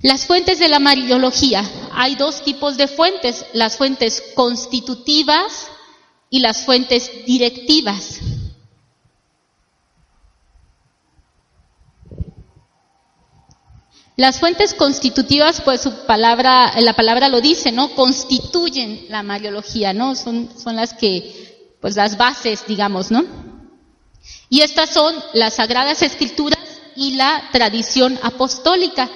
Las 0.00 0.26
fuentes 0.26 0.58
de 0.58 0.68
la 0.68 0.80
Mariología. 0.80 1.64
Hay 1.92 2.16
dos 2.16 2.42
tipos 2.42 2.76
de 2.76 2.88
fuentes, 2.88 3.46
las 3.52 3.76
fuentes 3.76 4.22
constitutivas 4.34 5.68
y 6.28 6.40
las 6.40 6.64
fuentes 6.66 7.24
directivas. 7.24 8.18
Las 14.16 14.38
fuentes 14.38 14.74
constitutivas, 14.74 15.60
pues 15.60 15.80
su 15.80 16.06
palabra, 16.06 16.72
la 16.80 16.92
palabra 16.92 17.28
lo 17.28 17.40
dice, 17.40 17.72
¿no? 17.72 17.94
Constituyen 17.96 19.06
la 19.08 19.24
Mariología, 19.24 19.92
¿no? 19.92 20.14
Son, 20.14 20.48
son 20.56 20.76
las 20.76 20.94
que, 20.94 21.43
pues 21.84 21.96
las 21.96 22.16
bases, 22.16 22.64
digamos, 22.66 23.10
¿no? 23.10 23.22
Y 24.48 24.62
estas 24.62 24.88
son 24.88 25.14
las 25.34 25.56
Sagradas 25.56 26.00
Escrituras 26.00 26.58
y 26.96 27.16
la 27.16 27.50
tradición 27.52 28.18
apostólica. 28.22 29.10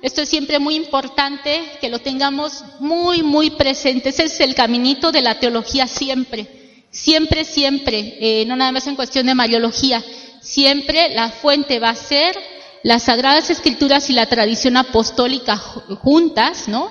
Esto 0.00 0.22
es 0.22 0.30
siempre 0.30 0.58
muy 0.58 0.74
importante 0.74 1.60
que 1.82 1.90
lo 1.90 1.98
tengamos 1.98 2.64
muy, 2.80 3.22
muy 3.22 3.50
presente. 3.50 4.08
Ese 4.08 4.24
es 4.24 4.40
el 4.40 4.54
caminito 4.54 5.12
de 5.12 5.20
la 5.20 5.38
teología 5.38 5.86
siempre. 5.86 6.86
Siempre, 6.90 7.44
siempre. 7.44 8.16
Eh, 8.18 8.46
no 8.46 8.56
nada 8.56 8.72
más 8.72 8.86
en 8.86 8.96
cuestión 8.96 9.26
de 9.26 9.34
Mariología. 9.34 10.02
Siempre 10.40 11.10
la 11.10 11.28
fuente 11.28 11.78
va 11.78 11.90
a 11.90 11.94
ser 11.94 12.34
las 12.82 13.02
Sagradas 13.02 13.50
Escrituras 13.50 14.08
y 14.08 14.14
la 14.14 14.24
tradición 14.24 14.78
apostólica 14.78 15.58
juntas, 15.58 16.68
¿no? 16.68 16.90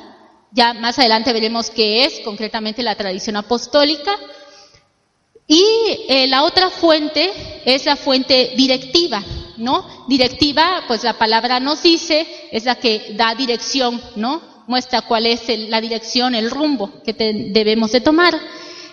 Ya 0.51 0.75
más 0.75 0.99
adelante 0.99 1.33
veremos 1.33 1.71
qué 1.71 2.05
es 2.05 2.19
concretamente 2.19 2.83
la 2.83 2.93
tradición 2.93 3.35
apostólica. 3.35 4.15
Y 5.47 5.63
eh, 6.07 6.27
la 6.27 6.43
otra 6.43 6.69
fuente 6.69 7.31
es 7.65 7.85
la 7.85 7.95
fuente 7.95 8.53
directiva, 8.55 9.23
¿no? 9.57 10.05
Directiva, 10.07 10.83
pues 10.87 11.03
la 11.03 11.17
palabra 11.17 11.59
nos 11.59 11.83
dice, 11.83 12.25
es 12.51 12.65
la 12.65 12.75
que 12.75 13.13
da 13.15 13.35
dirección, 13.35 14.01
¿no? 14.15 14.41
Muestra 14.67 15.01
cuál 15.01 15.25
es 15.25 15.41
la 15.69 15.81
dirección, 15.81 16.35
el 16.35 16.49
rumbo 16.49 17.01
que 17.03 17.13
debemos 17.13 17.91
de 17.91 18.01
tomar. 18.01 18.39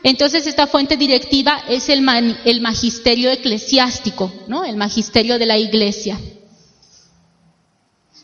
Entonces 0.02 0.46
esta 0.46 0.66
fuente 0.66 0.96
directiva 0.96 1.62
es 1.68 1.88
el, 1.88 2.06
el 2.44 2.60
magisterio 2.60 3.30
eclesiástico, 3.30 4.32
¿no? 4.48 4.64
El 4.64 4.76
magisterio 4.76 5.38
de 5.38 5.46
la 5.46 5.58
iglesia. 5.58 6.18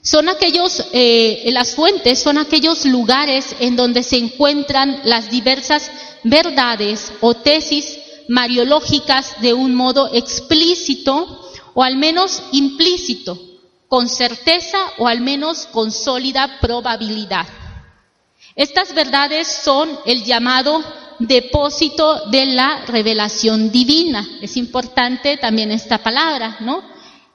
Son 0.02 0.28
aquellos, 0.28 0.85
eh, 0.92 1.49
las 1.52 1.75
fuentes 1.75 2.21
son 2.21 2.38
aquellos 2.38 2.85
lugares 2.85 3.56
en 3.61 3.76
donde 3.76 4.02
se 4.02 4.16
encuentran 4.16 5.00
las 5.04 5.30
diversas 5.30 5.90
verdades 6.23 7.12
o 7.21 7.35
tesis 7.35 7.99
mariológicas 8.28 9.40
de 9.40 9.54
un 9.54 9.75
modo 9.75 10.11
explícito 10.12 11.50
o 11.75 11.82
al 11.82 11.97
menos 11.97 12.43
implícito, 12.52 13.39
con 13.89 14.08
certeza 14.08 14.78
o 14.99 15.06
al 15.06 15.21
menos 15.21 15.67
con 15.67 15.93
sólida 15.93 16.58
probabilidad. 16.60 17.47
Estas 18.54 18.95
verdades 18.95 19.47
son 19.47 19.91
el 20.06 20.25
llamado 20.25 20.82
depósito 21.19 22.26
de 22.30 22.47
la 22.47 22.86
revelación 22.86 23.71
divina. 23.71 24.26
Es 24.41 24.56
importante 24.56 25.36
también 25.36 25.71
esta 25.71 25.99
palabra, 25.99 26.56
¿no? 26.60 26.82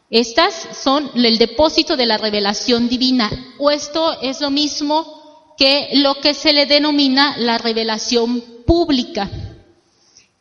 Estas 0.10 0.67
son 0.84 1.10
el 1.15 1.38
depósito 1.38 1.95
de 1.95 2.06
la 2.06 2.17
revelación 2.17 2.89
divina. 2.89 3.30
O 3.60 3.71
esto 3.71 4.19
es 4.21 4.41
lo 4.41 4.49
mismo 4.49 5.54
que 5.58 5.89
lo 5.93 6.15
que 6.15 6.34
se 6.34 6.54
le 6.54 6.65
denomina 6.65 7.38
la 7.38 7.58
revelación 7.58 8.43
pública. 8.65 9.30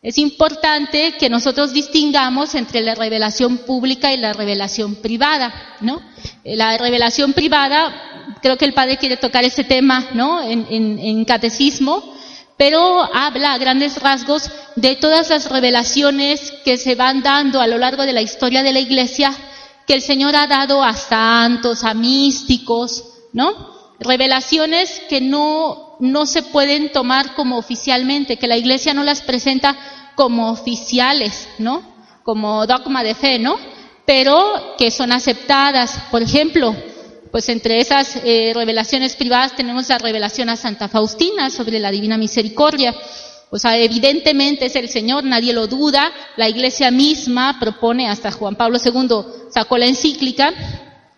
Es 0.03 0.17
importante 0.17 1.13
que 1.19 1.29
nosotros 1.29 1.75
distingamos 1.75 2.55
entre 2.55 2.81
la 2.81 2.95
revelación 2.95 3.59
pública 3.59 4.11
y 4.11 4.17
la 4.17 4.33
revelación 4.33 4.95
privada, 4.95 5.53
¿no? 5.83 6.01
La 6.43 6.79
revelación 6.79 7.35
privada, 7.35 8.39
creo 8.41 8.57
que 8.57 8.65
el 8.65 8.73
padre 8.73 8.97
quiere 8.97 9.19
tocar 9.19 9.45
ese 9.45 9.63
tema, 9.63 10.09
¿no? 10.15 10.43
En, 10.43 10.67
en 10.71 11.25
catecismo, 11.27 12.15
pero 12.57 12.81
habla 13.15 13.53
a 13.53 13.59
grandes 13.59 14.01
rasgos 14.01 14.51
de 14.75 14.97
todas 14.97 15.29
las 15.29 15.51
revelaciones 15.51 16.51
que 16.65 16.79
se 16.79 16.95
van 16.95 17.23
dando 17.23 17.61
a 17.61 17.67
lo 17.67 17.77
largo 17.77 18.05
de 18.05 18.15
la 18.15 18.23
historia 18.23 18.63
de 18.63 18.73
la 18.73 18.81
iglesia 18.81 19.35
que 19.87 19.93
el 19.93 20.01
Señor 20.01 20.35
ha 20.35 20.47
dado 20.47 20.83
a 20.83 20.95
santos, 20.95 21.85
a 21.85 21.93
místicos, 21.93 23.05
¿no? 23.35 23.95
Revelaciones 23.99 25.03
que 25.11 25.21
no, 25.21 25.90
no 26.01 26.27
se 26.27 26.43
pueden 26.43 26.91
tomar 26.93 27.35
como 27.35 27.59
oficialmente, 27.59 28.37
que 28.37 28.47
la 28.47 28.57
iglesia 28.57 28.95
no 28.95 29.05
las 29.05 29.23
presenta 29.23 29.77
como 30.15 30.51
oficiales, 30.51 31.49
¿no? 31.59 31.83
Como 32.25 32.67
dogma 32.67 33.03
de 33.03 33.15
fe, 33.15 33.39
¿no? 33.39 33.57
Pero 34.05 34.75
que 34.77 34.91
son 34.91 35.13
aceptadas. 35.13 35.93
Por 36.11 36.23
ejemplo, 36.23 36.75
pues 37.31 37.49
entre 37.49 37.81
esas 37.81 38.17
eh, 38.25 38.53
revelaciones 38.55 39.15
privadas 39.15 39.55
tenemos 39.55 39.89
la 39.89 39.99
revelación 39.99 40.49
a 40.49 40.57
Santa 40.57 40.89
Faustina 40.89 41.51
sobre 41.51 41.79
la 41.79 41.91
Divina 41.91 42.19
Misericordia. 42.19 42.95
O 43.51 43.59
sea, 43.59 43.77
evidentemente 43.77 44.67
es 44.67 44.77
el 44.77 44.89
Señor, 44.89 45.25
nadie 45.25 45.53
lo 45.53 45.67
duda. 45.67 46.13
La 46.37 46.49
iglesia 46.49 46.91
misma 46.91 47.59
propone, 47.59 48.09
hasta 48.09 48.31
Juan 48.31 48.57
Pablo 48.57 48.79
II 48.85 49.51
sacó 49.51 49.77
la 49.77 49.87
encíclica, 49.87 50.53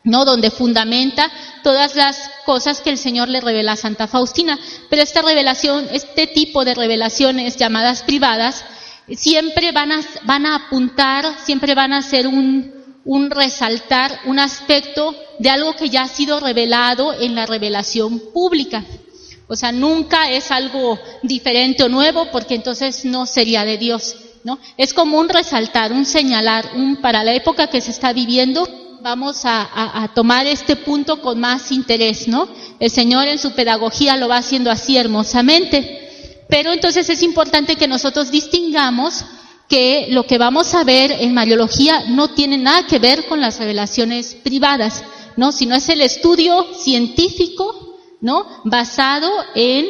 ¿no? 0.04 0.24
Donde 0.24 0.50
fundamenta 0.50 1.30
todas 1.62 1.94
las 1.94 2.30
cosas 2.44 2.80
que 2.80 2.90
el 2.90 2.98
Señor 2.98 3.28
le 3.28 3.40
revela 3.40 3.72
a 3.72 3.76
Santa 3.76 4.06
Faustina. 4.06 4.58
Pero 4.90 5.02
esta 5.02 5.22
revelación, 5.22 5.88
este 5.92 6.26
tipo 6.26 6.64
de 6.64 6.74
revelaciones 6.74 7.56
llamadas 7.56 8.02
privadas, 8.02 8.64
siempre 9.16 9.72
van 9.72 9.92
a, 9.92 10.00
van 10.24 10.46
a 10.46 10.56
apuntar, 10.56 11.36
siempre 11.44 11.74
van 11.74 11.92
a 11.92 12.02
ser 12.02 12.26
un, 12.26 12.72
un 13.04 13.30
resaltar, 13.30 14.20
un 14.26 14.38
aspecto 14.38 15.14
de 15.38 15.50
algo 15.50 15.74
que 15.74 15.88
ya 15.88 16.02
ha 16.02 16.08
sido 16.08 16.40
revelado 16.40 17.12
en 17.14 17.34
la 17.34 17.46
revelación 17.46 18.20
pública. 18.32 18.84
O 19.48 19.56
sea, 19.56 19.72
nunca 19.72 20.30
es 20.30 20.50
algo 20.50 20.98
diferente 21.22 21.82
o 21.82 21.88
nuevo 21.88 22.30
porque 22.30 22.54
entonces 22.54 23.04
no 23.04 23.26
sería 23.26 23.64
de 23.64 23.76
Dios, 23.76 24.16
¿no? 24.44 24.58
Es 24.76 24.94
como 24.94 25.18
un 25.18 25.28
resaltar, 25.28 25.92
un 25.92 26.06
señalar, 26.06 26.70
un 26.74 26.96
para 26.96 27.24
la 27.24 27.34
época 27.34 27.66
que 27.66 27.80
se 27.80 27.90
está 27.90 28.12
viviendo, 28.12 28.66
vamos 29.02 29.42
a, 29.44 30.10
tomar 30.14 30.46
este 30.46 30.76
punto 30.76 31.20
con 31.20 31.40
más 31.40 31.72
interés, 31.72 32.28
¿no? 32.28 32.48
El 32.78 32.90
Señor 32.90 33.26
en 33.26 33.38
su 33.38 33.52
pedagogía 33.52 34.16
lo 34.16 34.28
va 34.28 34.36
haciendo 34.36 34.70
así 34.70 34.96
hermosamente. 34.96 36.44
Pero 36.48 36.72
entonces 36.72 37.08
es 37.08 37.22
importante 37.22 37.76
que 37.76 37.88
nosotros 37.88 38.30
distingamos 38.30 39.24
que 39.68 40.06
lo 40.10 40.24
que 40.24 40.38
vamos 40.38 40.74
a 40.74 40.84
ver 40.84 41.12
en 41.12 41.34
Mariología 41.34 42.04
no 42.08 42.28
tiene 42.28 42.58
nada 42.58 42.86
que 42.86 42.98
ver 42.98 43.26
con 43.26 43.40
las 43.40 43.58
revelaciones 43.58 44.34
privadas, 44.34 45.02
¿no? 45.36 45.50
Sino 45.50 45.74
es 45.74 45.88
el 45.88 46.00
estudio 46.00 46.66
científico 46.78 47.92
¿no? 48.20 48.46
Basado 48.64 49.28
en 49.56 49.84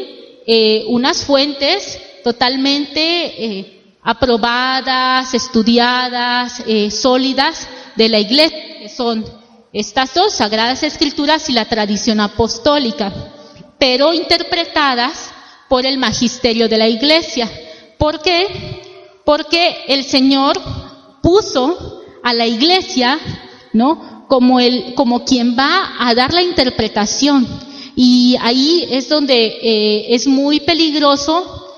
eh, 0.47 0.85
unas 0.89 1.25
fuentes 1.25 2.01
totalmente 2.25 3.01
eh, 3.03 3.99
aprobadas, 4.03 5.35
estudiadas, 5.35 6.63
eh, 6.67 6.91
sólidas 6.91 7.69
de 7.97 8.09
la 8.09 8.19
iglesia, 8.19 8.79
que 8.81 8.89
son 8.89 9.25
estas 9.73 10.15
dos, 10.15 10.35
Sagradas 10.35 10.83
Escrituras 10.83 11.49
y 11.49 11.53
la 11.53 11.65
tradición 11.65 12.21
apostólica, 12.21 13.13
pero 13.79 14.13
interpretadas 14.13 15.31
por 15.69 15.87
el 15.87 15.99
magisterio 15.99 16.69
de 16.69 16.79
la 16.79 16.89
iglesia. 16.89 17.51
¿Por 17.99 18.21
qué? 18.21 18.81
Porque 19.25 19.85
el 19.89 20.05
Señor 20.05 20.61
puso 21.23 22.03
a 22.23 22.35
la 22.35 22.47
iglesia, 22.47 23.19
¿no? 23.73 24.27
Como 24.29 24.61
el, 24.61 24.95
como 24.95 25.25
quien 25.25 25.57
va 25.59 25.95
a 25.99 26.15
dar 26.15 26.33
la 26.33 26.43
interpretación 26.43 27.47
y 27.95 28.37
ahí 28.41 28.89
es 28.91 29.09
donde 29.09 29.47
eh, 29.63 30.15
es 30.15 30.27
muy 30.27 30.61
peligroso 30.61 31.75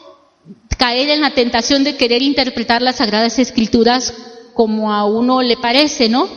caer 0.78 1.10
en 1.10 1.20
la 1.20 1.30
tentación 1.30 1.84
de 1.84 1.96
querer 1.96 2.22
interpretar 2.22 2.82
las 2.82 2.96
Sagradas 2.96 3.38
Escrituras 3.38 4.14
como 4.54 4.92
a 4.92 5.04
uno 5.04 5.42
le 5.42 5.56
parece, 5.56 6.08
¿no? 6.08 6.28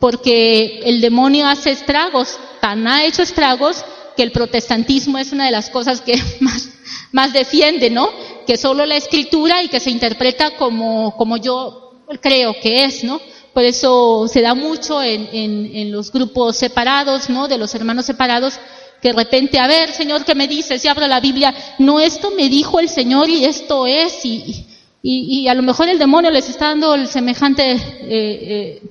Porque 0.00 0.80
el 0.84 1.00
demonio 1.00 1.46
hace 1.46 1.70
estragos, 1.70 2.38
tan 2.60 2.86
ha 2.86 3.04
hecho 3.04 3.22
estragos 3.22 3.84
que 4.16 4.22
el 4.22 4.32
protestantismo 4.32 5.18
es 5.18 5.32
una 5.32 5.46
de 5.46 5.52
las 5.52 5.70
cosas 5.70 6.00
que 6.00 6.20
más, 6.40 6.70
más 7.12 7.32
defiende, 7.32 7.90
¿no? 7.90 8.10
Que 8.46 8.56
solo 8.56 8.86
la 8.86 8.96
escritura 8.96 9.62
y 9.62 9.68
que 9.68 9.80
se 9.80 9.90
interpreta 9.90 10.56
como, 10.56 11.16
como 11.16 11.36
yo 11.36 12.02
creo 12.20 12.54
que 12.60 12.84
es, 12.84 13.04
¿no? 13.04 13.20
Por 13.52 13.64
eso 13.64 14.28
se 14.28 14.40
da 14.40 14.54
mucho 14.54 15.02
en, 15.02 15.28
en, 15.32 15.70
en 15.74 15.92
los 15.92 16.12
grupos 16.12 16.56
separados, 16.56 17.28
¿no? 17.28 17.48
De 17.48 17.58
los 17.58 17.74
hermanos 17.74 18.06
separados, 18.06 18.58
que 19.00 19.08
de 19.08 19.14
repente, 19.14 19.58
a 19.58 19.66
ver, 19.66 19.92
Señor, 19.92 20.24
¿qué 20.24 20.34
me 20.34 20.48
dices? 20.48 20.84
Y 20.84 20.88
abro 20.88 21.06
la 21.06 21.20
Biblia, 21.20 21.54
no, 21.78 22.00
esto 22.00 22.30
me 22.30 22.48
dijo 22.48 22.80
el 22.80 22.88
Señor 22.88 23.28
y 23.28 23.44
esto 23.44 23.86
es, 23.86 24.24
y, 24.24 24.66
y, 25.02 25.46
a 25.48 25.54
lo 25.54 25.62
mejor 25.62 25.88
el 25.88 25.98
demonio 25.98 26.30
les 26.30 26.48
está 26.48 26.66
dando 26.66 27.06
semejante 27.06 27.72
eh, 27.72 27.78
eh, 28.10 28.82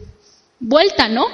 vuelta, 0.59 1.09
¿no? 1.09 1.25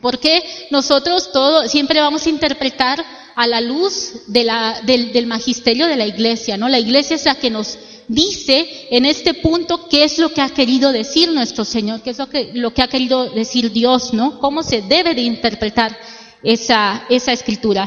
Porque 0.00 0.42
nosotros 0.70 1.32
todo, 1.32 1.68
siempre 1.68 2.00
vamos 2.00 2.24
a 2.24 2.30
interpretar 2.30 3.04
a 3.34 3.46
la 3.46 3.60
luz 3.60 4.22
del, 4.26 5.26
magisterio 5.26 5.86
de 5.86 5.96
la 5.96 6.06
iglesia, 6.06 6.56
¿no? 6.56 6.68
La 6.68 6.78
iglesia 6.78 7.16
es 7.16 7.26
la 7.26 7.34
que 7.34 7.50
nos 7.50 7.78
dice 8.08 8.88
en 8.90 9.04
este 9.04 9.34
punto 9.34 9.88
qué 9.88 10.04
es 10.04 10.18
lo 10.18 10.32
que 10.32 10.40
ha 10.40 10.48
querido 10.48 10.92
decir 10.92 11.30
nuestro 11.30 11.64
Señor, 11.64 12.02
qué 12.02 12.10
es 12.10 12.18
lo 12.18 12.28
que, 12.28 12.50
lo 12.54 12.72
que 12.72 12.82
ha 12.82 12.88
querido 12.88 13.28
decir 13.30 13.70
Dios, 13.70 14.14
¿no? 14.14 14.38
Cómo 14.38 14.62
se 14.62 14.82
debe 14.82 15.14
de 15.14 15.22
interpretar 15.22 15.96
esa, 16.42 17.04
esa 17.10 17.32
escritura. 17.32 17.86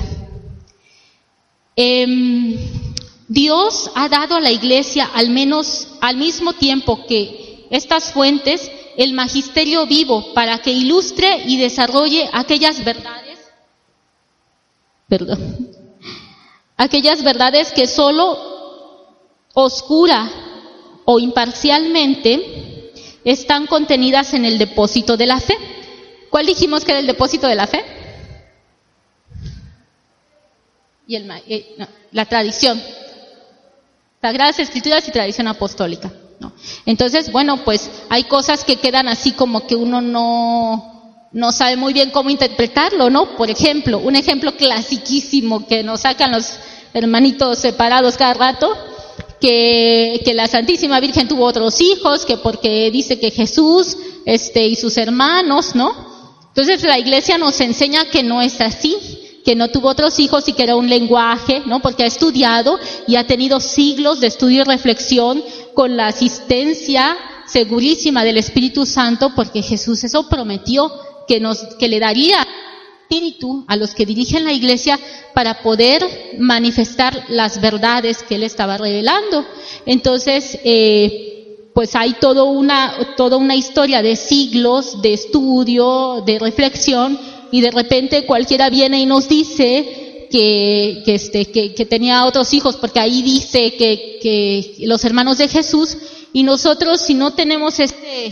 Eh, 1.76 2.06
Dios 3.34 3.90
ha 3.96 4.10
dado 4.10 4.36
a 4.36 4.40
la 4.40 4.52
iglesia 4.52 5.10
al 5.12 5.32
menos 5.32 5.88
al 6.02 6.18
mismo 6.18 6.54
tiempo 6.54 7.08
que 7.08 7.66
estas 7.72 8.14
fuentes 8.14 8.70
el 8.96 9.14
magisterio 9.14 9.88
vivo 9.88 10.36
para 10.36 10.60
que 10.60 10.72
ilustre 10.72 11.42
y 11.48 11.58
desarrolle 11.58 12.30
aquellas 12.32 12.86
verdades, 12.86 13.40
perdón, 15.08 15.72
aquellas 16.78 17.24
verdades 17.24 17.72
que 17.72 17.88
solo 17.88 18.38
oscura 19.56 20.30
o 21.04 21.18
imparcialmente 21.18 22.92
están 23.24 23.66
contenidas 23.66 24.36
en 24.36 24.46
el 24.46 24.60
depósito 24.60 25.18
de 25.18 25.26
la 25.26 25.40
fe. 25.40 25.58
¿Cuál 26.30 26.46
dijimos 26.46 26.86
que 26.86 26.92
era 26.92 27.00
el 27.00 27.08
depósito 27.08 27.48
de 27.48 27.56
la 27.56 27.66
fe? 27.66 27.84
Y 31.08 31.16
el, 31.16 31.32
eh, 31.48 31.76
la 32.12 32.26
tradición. 32.26 32.80
Sagradas 34.24 34.58
Escrituras 34.58 35.06
y 35.06 35.12
tradición 35.12 35.50
apostólica. 35.50 36.10
¿no? 36.40 36.54
Entonces, 36.86 37.30
bueno, 37.30 37.66
pues 37.66 37.92
hay 38.08 38.24
cosas 38.24 38.64
que 38.64 38.78
quedan 38.78 39.10
así 39.10 39.34
como 39.34 39.68
que 39.68 39.76
uno 39.76 40.00
no, 40.00 41.28
no 41.34 41.52
sabe 41.52 41.76
muy 41.76 41.92
bien 41.92 42.10
cómo 42.10 42.30
interpretarlo, 42.30 43.10
¿no? 43.10 43.36
Por 43.36 43.50
ejemplo, 43.50 44.00
un 44.00 44.16
ejemplo 44.16 44.56
clasiquísimo 44.56 45.68
que 45.68 45.84
nos 45.84 46.00
sacan 46.00 46.32
los 46.32 46.54
hermanitos 46.94 47.58
separados 47.58 48.16
cada 48.16 48.34
rato, 48.34 48.74
que, 49.42 50.22
que 50.24 50.34
la 50.34 50.48
Santísima 50.48 51.02
Virgen 51.02 51.28
tuvo 51.28 51.44
otros 51.44 51.82
hijos, 51.82 52.26
que 52.26 52.38
porque 52.38 52.92
dice 52.92 53.20
que 53.20 53.30
Jesús, 53.30 53.98
este, 54.26 54.66
y 54.68 54.78
sus 54.78 54.96
hermanos, 54.96 55.76
¿no? 55.76 56.14
Entonces 56.48 56.82
la 56.84 56.98
iglesia 56.98 57.38
nos 57.38 57.60
enseña 57.60 58.06
que 58.06 58.24
no 58.24 58.42
es 58.42 58.62
así, 58.62 58.96
que 59.44 59.56
no 59.56 59.70
tuvo 59.70 59.90
otros 59.90 60.20
hijos 60.20 60.48
y 60.48 60.54
que 60.54 60.64
era 60.64 60.76
un 60.76 60.90
lenguaje, 60.90 61.62
¿no? 61.66 61.82
Porque 61.82 62.04
ha 62.04 62.08
estudiado 62.08 62.80
y 63.08 63.16
ha 63.16 63.28
tenido 63.28 63.60
siglos 63.60 64.20
de 64.20 64.28
estudio 64.28 64.62
y 64.62 64.66
reflexión 64.66 65.44
con 65.74 65.98
la 65.98 66.08
asistencia 66.08 67.18
segurísima 67.46 68.24
del 68.24 68.38
Espíritu 68.38 68.86
Santo, 68.86 69.34
porque 69.36 69.62
Jesús 69.62 70.04
eso 70.04 70.30
prometió 70.30 70.92
que 71.28 71.40
nos, 71.40 71.60
que 71.78 71.88
le 71.88 72.00
daría 72.00 72.46
espíritu 73.14 73.66
a 73.68 73.76
los 73.76 73.94
que 73.94 74.06
dirigen 74.06 74.46
la 74.46 74.54
iglesia 74.54 75.00
para 75.34 75.62
poder 75.62 76.04
manifestar 76.40 77.26
las 77.28 77.62
verdades 77.62 78.24
que 78.24 78.36
él 78.36 78.44
estaba 78.44 78.78
revelando. 78.78 79.46
Entonces, 79.86 80.58
eh, 80.64 81.70
pues 81.74 81.96
hay 81.96 82.14
todo 82.14 82.46
una, 82.46 83.16
toda 83.18 83.38
una 83.38 83.56
historia 83.56 84.02
de 84.02 84.16
siglos 84.16 85.02
de 85.02 85.14
estudio, 85.14 86.24
de 86.26 86.40
reflexión, 86.40 87.20
y 87.54 87.62
de 87.62 87.70
repente 87.70 88.26
cualquiera 88.26 88.68
viene 88.72 89.00
y 89.00 89.06
nos 89.06 89.30
dice 89.30 90.28
este, 91.06 91.46
que, 91.52 91.76
que 91.76 91.86
tenía 91.86 92.26
otros 92.26 92.52
hijos, 92.52 92.78
porque 92.78 93.00
ahí 93.00 93.22
dice 93.22 93.76
que, 93.76 94.18
que 94.20 94.88
los 94.88 95.06
hermanos 95.06 95.38
de 95.38 95.48
Jesús, 95.48 95.96
y 96.34 96.42
nosotros 96.42 97.00
si 97.00 97.14
no 97.14 97.34
tenemos 97.34 97.80
este, 97.80 98.32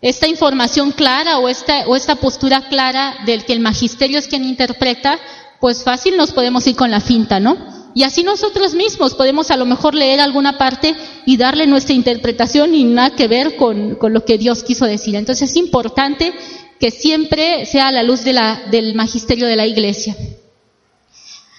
esta 0.00 0.28
información 0.28 0.92
clara 0.92 1.40
o 1.40 1.50
esta, 1.50 1.86
o 1.88 1.94
esta 1.94 2.16
postura 2.16 2.66
clara 2.70 3.16
del 3.26 3.44
que 3.44 3.52
el 3.52 3.60
magisterio 3.60 4.18
es 4.18 4.28
quien 4.28 4.44
interpreta, 4.44 5.18
pues 5.60 5.84
fácil 5.84 6.16
nos 6.16 6.32
podemos 6.32 6.66
ir 6.66 6.74
con 6.74 6.90
la 6.90 7.02
finta, 7.02 7.40
¿no? 7.40 7.58
Y 7.94 8.04
así 8.04 8.22
nosotros 8.22 8.74
mismos 8.74 9.14
podemos 9.14 9.50
a 9.50 9.58
lo 9.58 9.66
mejor 9.66 9.94
leer 9.94 10.20
alguna 10.20 10.56
parte 10.56 10.96
y 11.26 11.36
darle 11.36 11.66
nuestra 11.66 11.94
interpretación 11.94 12.74
y 12.74 12.84
nada 12.84 13.14
que 13.14 13.28
ver 13.28 13.56
con, 13.56 13.96
con 13.96 14.14
lo 14.14 14.24
que 14.24 14.38
Dios 14.38 14.62
quiso 14.64 14.86
decir. 14.86 15.14
Entonces 15.16 15.50
es 15.50 15.56
importante 15.56 16.32
que 16.78 16.90
siempre 16.90 17.66
sea 17.66 17.88
a 17.88 17.92
la 17.92 18.02
luz 18.02 18.24
del 18.24 18.94
magisterio 18.94 19.46
de 19.46 19.56
la 19.56 19.66
Iglesia. 19.66 20.16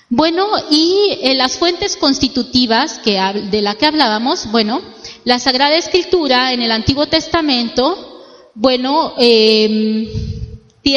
Bueno, 0.10 0.48
y 0.70 1.18
en 1.22 1.38
las 1.38 1.58
fuentes 1.58 1.98
constitutivas 1.98 3.00
que, 3.00 3.20
de 3.50 3.62
la 3.62 3.76
que 3.76 3.88
hablábamos, 3.88 4.52
bueno, 4.52 4.82
la 5.24 5.40
Sagrada 5.40 5.76
Escritura 5.76 6.54
en 6.54 6.62
el 6.62 6.72
Antiguo 6.72 7.08
Testamento, 7.08 8.24
bueno, 8.54 9.14
eh, 9.18 10.08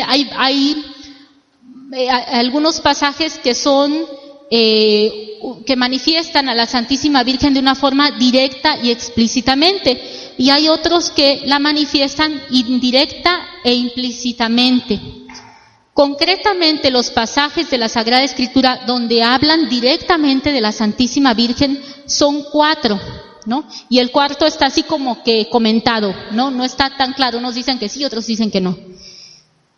hay, 0.06 0.30
hay 0.36 0.84
eh, 1.94 2.10
algunos 2.10 2.80
pasajes 2.80 3.38
que 3.38 3.54
son, 3.54 4.04
eh, 4.50 5.38
que 5.64 5.76
manifiestan 5.76 6.50
a 6.50 6.54
la 6.54 6.66
Santísima 6.66 7.24
Virgen 7.24 7.54
de 7.54 7.60
una 7.60 7.74
forma 7.74 8.10
directa 8.10 8.78
y 8.82 8.90
explícitamente 8.90 10.00
y 10.38 10.50
hay 10.50 10.68
otros 10.68 11.10
que 11.10 11.42
la 11.44 11.58
manifiestan 11.58 12.40
indirecta 12.50 13.44
e 13.68 13.74
implícitamente. 13.74 14.98
Concretamente 15.92 16.90
los 16.90 17.10
pasajes 17.10 17.68
de 17.68 17.76
la 17.76 17.90
Sagrada 17.90 18.24
Escritura 18.24 18.84
donde 18.86 19.22
hablan 19.22 19.68
directamente 19.68 20.52
de 20.52 20.62
la 20.62 20.72
Santísima 20.72 21.34
Virgen 21.34 21.78
son 22.06 22.44
cuatro, 22.44 22.98
¿no? 23.44 23.68
Y 23.90 23.98
el 23.98 24.10
cuarto 24.10 24.46
está 24.46 24.66
así 24.66 24.84
como 24.84 25.22
que 25.22 25.50
comentado, 25.50 26.14
¿no? 26.30 26.50
No 26.50 26.64
está 26.64 26.96
tan 26.96 27.12
claro, 27.12 27.36
unos 27.36 27.56
dicen 27.56 27.78
que 27.78 27.90
sí, 27.90 28.06
otros 28.06 28.26
dicen 28.26 28.50
que 28.50 28.62
no. 28.62 28.78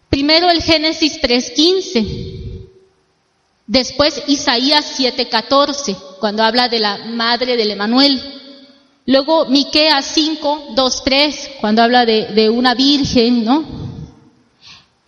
Primero 0.09 0.49
el 0.51 0.63
Génesis 0.63 1.21
3.15. 1.21 2.69
Después 3.67 4.23
Isaías 4.29 5.01
7.14, 5.01 5.97
cuando 6.21 6.45
habla 6.45 6.69
de 6.69 6.79
la 6.79 6.99
madre 7.07 7.57
del 7.57 7.73
Emanuel. 7.73 8.23
Luego 9.07 9.47
Miqueas 9.47 10.05
5, 10.15 10.75
2, 10.77 11.03
3, 11.05 11.51
cuando 11.61 11.83
habla 11.83 12.07
de, 12.07 12.27
de 12.27 12.51
una 12.51 12.75
virgen, 12.75 13.45
¿no? 13.45 13.80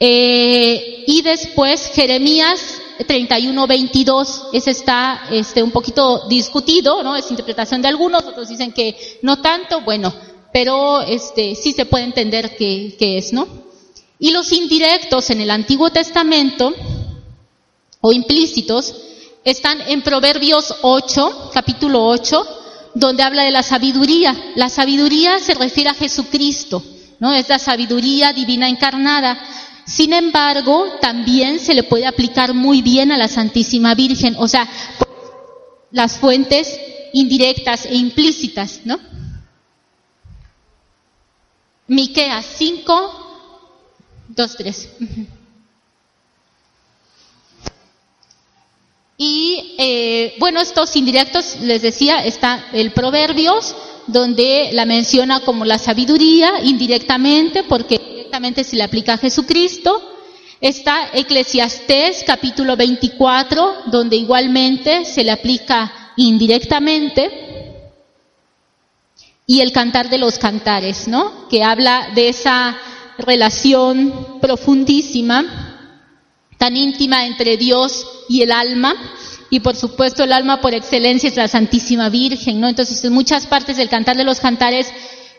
Eh, 0.05 1.05
y 1.07 1.23
después 1.23 1.93
Jeremías 1.95 2.81
31, 3.07 3.69
22, 3.69 4.47
ese 4.53 4.73
está 4.73 5.29
este, 5.31 5.63
un 5.63 5.71
poquito 5.71 6.27
discutido, 6.27 7.05
¿no? 7.05 7.15
Es 7.15 7.31
interpretación 7.31 7.81
de 7.81 7.87
algunos, 7.87 8.25
otros 8.25 8.49
dicen 8.49 8.73
que 8.73 8.97
no 9.23 9.41
tanto, 9.41 9.83
bueno, 9.83 10.13
pero 10.53 11.03
este, 11.03 11.55
sí 11.55 11.73
se 11.73 11.87
puede 11.87 12.03
entender 12.03 12.57
que, 12.57 12.97
que 12.99 13.17
es, 13.17 13.33
¿no? 13.33 13.47
Y 14.19 14.33
los 14.33 14.51
indirectos 14.51 15.31
en 15.31 15.41
el 15.41 15.53
Antiguo 15.53 15.91
Testamento, 15.91 16.75
o 18.01 18.13
implícitos, 18.13 18.97
están 19.45 19.83
en 19.83 20.03
Proverbios 20.03 20.75
8, 20.83 21.51
capítulo 21.55 22.09
8, 22.09 22.45
donde 22.97 23.23
habla 23.23 23.45
de 23.45 23.53
la 23.53 23.63
sabiduría. 23.63 24.37
La 24.57 24.69
sabiduría 24.69 25.39
se 25.39 25.55
refiere 25.55 25.91
a 25.91 25.95
Jesucristo, 25.95 26.83
¿no? 27.21 27.33
Es 27.33 27.49
la 27.49 27.61
sabiduría 27.61 28.33
divina 28.33 28.69
encarnada. 28.69 29.39
Sin 29.85 30.13
embargo, 30.13 30.99
también 31.01 31.59
se 31.59 31.75
le 31.75 31.83
puede 31.83 32.07
aplicar 32.07 32.55
muy 32.55 32.83
bien 32.83 33.13
a 33.13 33.19
la 33.19 33.29
Santísima 33.29 33.95
Virgen, 33.95 34.37
o 34.39 34.47
sea, 34.49 34.69
las 35.91 36.19
fuentes 36.19 36.79
indirectas 37.13 37.87
e 37.87 37.95
implícitas, 37.95 38.81
¿no? 38.85 38.99
Miqueas 41.89 42.47
5, 42.57 43.47
2, 44.29 44.57
3. 44.57 44.89
Y 49.19 49.77
eh, 49.79 50.35
bueno, 50.39 50.61
estos 50.61 50.97
indirectos, 50.97 51.61
les 51.61 51.83
decía, 51.83 52.25
está 52.25 52.67
el 52.73 52.93
Proverbios, 52.93 53.77
donde 54.07 54.71
la 54.73 54.85
menciona 54.85 55.41
como 55.41 55.65
la 55.65 55.79
sabiduría 55.79 56.61
indirectamente, 56.63 57.63
porque 57.63 58.22
directamente 58.33 58.65
se 58.65 58.77
le 58.77 58.83
aplica 58.83 59.13
a 59.13 59.19
Jesucristo. 59.19 60.03
Está 60.59 61.11
Eclesiastés 61.13 62.25
capítulo 62.27 62.79
24, 62.79 63.83
donde 63.89 64.17
igualmente 64.17 65.05
se 65.05 65.23
le 65.23 65.33
aplica 65.33 66.15
indirectamente. 66.17 67.31
Y 69.47 69.61
el 69.61 69.71
cantar 69.71 70.09
de 70.09 70.17
los 70.17 70.39
cantares, 70.39 71.09
¿no? 71.09 71.47
Que 71.51 71.63
habla 71.63 72.09
de 72.15 72.31
esa 72.31 72.75
relación 73.19 74.39
profundísima 74.41 75.91
tan 76.57 76.75
íntima 76.75 77.27
entre 77.27 77.59
Dios 77.59 78.07
y 78.31 78.41
el 78.41 78.51
alma. 78.51 78.95
Y 79.51 79.61
por 79.61 79.77
supuesto 79.77 80.25
el 80.25 80.33
alma 80.33 80.63
por 80.63 80.73
excelencia 80.73 81.29
es 81.29 81.37
la 81.37 81.49
Santísima 81.49 82.09
Virgen, 82.09 82.61
¿no? 82.61 82.69
Entonces 82.69 83.05
en 83.05 83.13
muchas 83.13 83.47
partes 83.47 83.77
del 83.77 83.91
Cantar 83.91 84.17
de 84.17 84.25
los 84.25 84.41
Cantares 84.41 84.87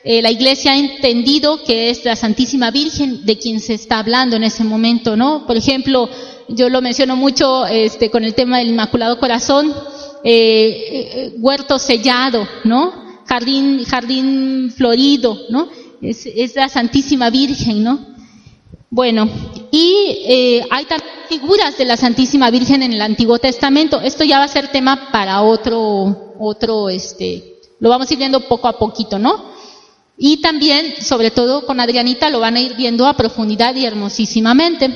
eh, 0.03 0.21
la 0.21 0.31
Iglesia 0.31 0.73
ha 0.73 0.77
entendido 0.77 1.63
que 1.63 1.89
es 1.89 2.03
la 2.03 2.15
Santísima 2.15 2.71
Virgen 2.71 3.25
de 3.25 3.37
quien 3.37 3.59
se 3.59 3.73
está 3.73 3.99
hablando 3.99 4.35
en 4.35 4.43
ese 4.43 4.63
momento, 4.63 5.15
¿no? 5.15 5.45
Por 5.47 5.55
ejemplo, 5.55 6.09
yo 6.49 6.69
lo 6.69 6.81
menciono 6.81 7.15
mucho 7.15 7.65
este, 7.65 8.09
con 8.09 8.23
el 8.23 8.33
tema 8.33 8.57
del 8.57 8.69
Inmaculado 8.69 9.19
Corazón, 9.19 9.73
eh, 10.23 10.87
eh, 10.91 11.33
huerto 11.37 11.79
sellado, 11.79 12.47
¿no? 12.63 13.21
Jardín, 13.25 13.83
jardín 13.85 14.73
florido, 14.75 15.39
¿no? 15.49 15.69
Es, 16.01 16.25
es 16.25 16.55
la 16.55 16.67
Santísima 16.67 17.29
Virgen, 17.29 17.83
¿no? 17.83 18.13
Bueno, 18.89 19.27
y 19.71 20.19
eh, 20.27 20.67
hay 20.69 20.85
también 20.85 21.09
figuras 21.27 21.77
de 21.79 21.85
la 21.85 21.97
Santísima 21.97 22.51
Virgen 22.51 22.83
en 22.83 22.93
el 22.93 23.01
Antiguo 23.01 23.39
Testamento. 23.39 23.99
Esto 23.99 24.23
ya 24.23 24.37
va 24.37 24.43
a 24.43 24.47
ser 24.47 24.67
tema 24.67 25.09
para 25.11 25.41
otro, 25.41 26.35
otro, 26.39 26.89
este, 26.89 27.55
lo 27.79 27.89
vamos 27.89 28.07
a 28.07 28.13
ir 28.13 28.19
viendo 28.19 28.41
poco 28.41 28.67
a 28.67 28.77
poquito, 28.77 29.17
¿no? 29.17 29.52
Y 30.17 30.37
también, 30.37 30.95
sobre 31.01 31.31
todo 31.31 31.65
con 31.65 31.79
Adrianita, 31.79 32.29
lo 32.29 32.39
van 32.39 32.55
a 32.55 32.61
ir 32.61 32.75
viendo 32.75 33.07
a 33.07 33.17
profundidad 33.17 33.75
y 33.75 33.85
hermosísimamente. 33.85 34.91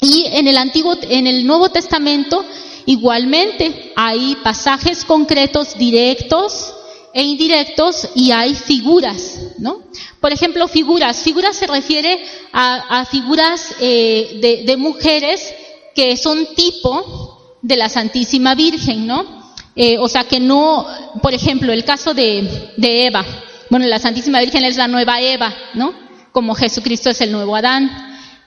Y 0.00 0.24
en 0.26 0.48
el 0.48 0.56
Antiguo, 0.56 0.96
en 1.02 1.26
el 1.26 1.46
Nuevo 1.46 1.68
Testamento, 1.68 2.44
igualmente 2.86 3.92
hay 3.96 4.36
pasajes 4.42 5.04
concretos 5.04 5.76
directos 5.76 6.72
e 7.12 7.22
indirectos 7.22 8.08
y 8.14 8.30
hay 8.30 8.54
figuras, 8.54 9.38
¿no? 9.58 9.82
Por 10.20 10.32
ejemplo, 10.32 10.68
figuras. 10.68 11.18
Figuras 11.18 11.56
se 11.56 11.66
refiere 11.66 12.24
a, 12.52 13.04
figuras 13.10 13.74
eh, 13.80 14.64
de, 14.64 14.76
mujeres 14.76 15.52
que 15.94 16.16
son 16.16 16.54
tipo 16.54 17.56
de 17.62 17.76
la 17.76 17.88
Santísima 17.88 18.54
Virgen, 18.54 19.06
¿no? 19.06 19.40
Eh, 19.74 19.98
o 19.98 20.08
sea 20.08 20.24
que 20.24 20.40
no, 20.40 20.86
por 21.20 21.34
ejemplo, 21.34 21.72
el 21.72 21.84
caso 21.84 22.14
de, 22.14 22.72
de 22.76 23.06
Eva. 23.06 23.24
Bueno, 23.70 23.86
la 23.86 23.98
Santísima 23.98 24.40
Virgen 24.40 24.64
es 24.64 24.76
la 24.76 24.88
nueva 24.88 25.20
Eva, 25.20 25.54
¿no? 25.74 25.94
Como 26.32 26.54
Jesucristo 26.54 27.10
es 27.10 27.20
el 27.20 27.32
nuevo 27.32 27.56
Adán. 27.56 27.90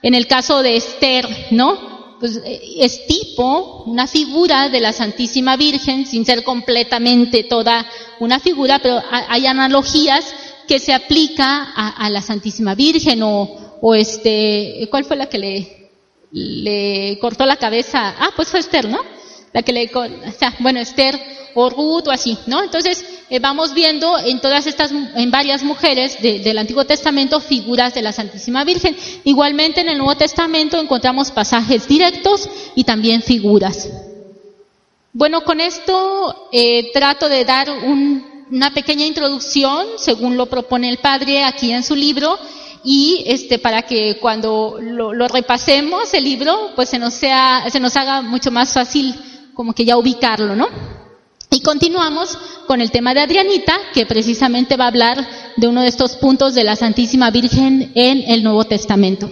En 0.02 0.14
el 0.14 0.26
caso 0.26 0.62
de 0.62 0.76
Esther, 0.76 1.26
¿no? 1.50 1.94
pues, 2.24 2.40
eh, 2.42 2.76
es 2.78 3.06
tipo, 3.06 3.82
una 3.84 4.06
figura 4.06 4.70
de 4.70 4.80
la 4.80 4.94
Santísima 4.94 5.58
Virgen, 5.58 6.06
sin 6.06 6.24
ser 6.24 6.42
completamente 6.42 7.44
toda 7.44 7.86
una 8.18 8.40
figura, 8.40 8.78
pero 8.78 8.98
hay 9.10 9.46
analogías 9.46 10.34
que 10.66 10.78
se 10.78 10.94
aplica 10.94 11.72
a, 11.74 12.08
la 12.08 12.22
Santísima 12.22 12.74
Virgen 12.74 13.22
o, 13.22 13.76
o, 13.82 13.94
este, 13.94 14.88
¿cuál 14.90 15.04
fue 15.04 15.16
la 15.16 15.26
que 15.26 15.38
le, 15.38 15.90
le 16.32 17.18
cortó 17.20 17.44
la 17.44 17.56
cabeza? 17.56 18.14
Ah, 18.18 18.30
pues 18.34 18.48
fue 18.48 18.60
Esther, 18.60 18.88
¿no? 18.88 19.00
La 19.52 19.62
que 19.62 19.74
le, 19.74 19.90
o 19.94 20.32
sea, 20.38 20.54
bueno, 20.60 20.80
Esther 20.80 21.20
o 21.54 21.68
Ruth 21.68 22.08
o 22.08 22.10
así, 22.10 22.38
¿no? 22.46 22.62
Entonces, 22.62 23.04
eh, 23.30 23.38
vamos 23.38 23.72
viendo 23.72 24.18
en 24.18 24.40
todas 24.40 24.66
estas, 24.66 24.92
en 24.92 25.30
varias 25.30 25.62
mujeres 25.62 26.20
del 26.20 26.58
Antiguo 26.58 26.84
Testamento 26.84 27.40
figuras 27.40 27.94
de 27.94 28.02
la 28.02 28.12
Santísima 28.12 28.64
Virgen. 28.64 28.96
Igualmente 29.24 29.80
en 29.80 29.88
el 29.88 29.98
Nuevo 29.98 30.16
Testamento 30.16 30.78
encontramos 30.78 31.30
pasajes 31.30 31.88
directos 31.88 32.48
y 32.74 32.84
también 32.84 33.22
figuras. 33.22 33.88
Bueno, 35.12 35.42
con 35.42 35.60
esto 35.60 36.48
eh, 36.52 36.90
trato 36.92 37.28
de 37.28 37.44
dar 37.44 37.68
una 37.70 38.74
pequeña 38.74 39.06
introducción, 39.06 39.86
según 39.96 40.36
lo 40.36 40.46
propone 40.46 40.90
el 40.90 40.98
Padre 40.98 41.44
aquí 41.44 41.72
en 41.72 41.82
su 41.82 41.94
libro, 41.94 42.38
y 42.82 43.24
este 43.26 43.58
para 43.58 43.82
que 43.82 44.18
cuando 44.20 44.76
lo, 44.80 45.14
lo, 45.14 45.28
repasemos 45.28 46.12
el 46.12 46.24
libro, 46.24 46.72
pues 46.76 46.90
se 46.90 46.98
nos 46.98 47.14
sea, 47.14 47.64
se 47.70 47.80
nos 47.80 47.96
haga 47.96 48.20
mucho 48.20 48.50
más 48.50 48.74
fácil 48.74 49.14
como 49.54 49.72
que 49.72 49.86
ya 49.86 49.96
ubicarlo, 49.96 50.54
¿no? 50.54 50.68
Y 51.54 51.60
continuamos 51.60 52.36
con 52.66 52.80
el 52.80 52.90
tema 52.90 53.14
de 53.14 53.20
Adrianita, 53.20 53.78
que 53.92 54.06
precisamente 54.06 54.76
va 54.76 54.86
a 54.86 54.88
hablar 54.88 55.24
de 55.56 55.68
uno 55.68 55.82
de 55.82 55.86
estos 55.86 56.16
puntos 56.16 56.52
de 56.52 56.64
la 56.64 56.74
Santísima 56.74 57.30
Virgen 57.30 57.92
en 57.94 58.24
el 58.26 58.42
Nuevo 58.42 58.64
Testamento. 58.64 59.30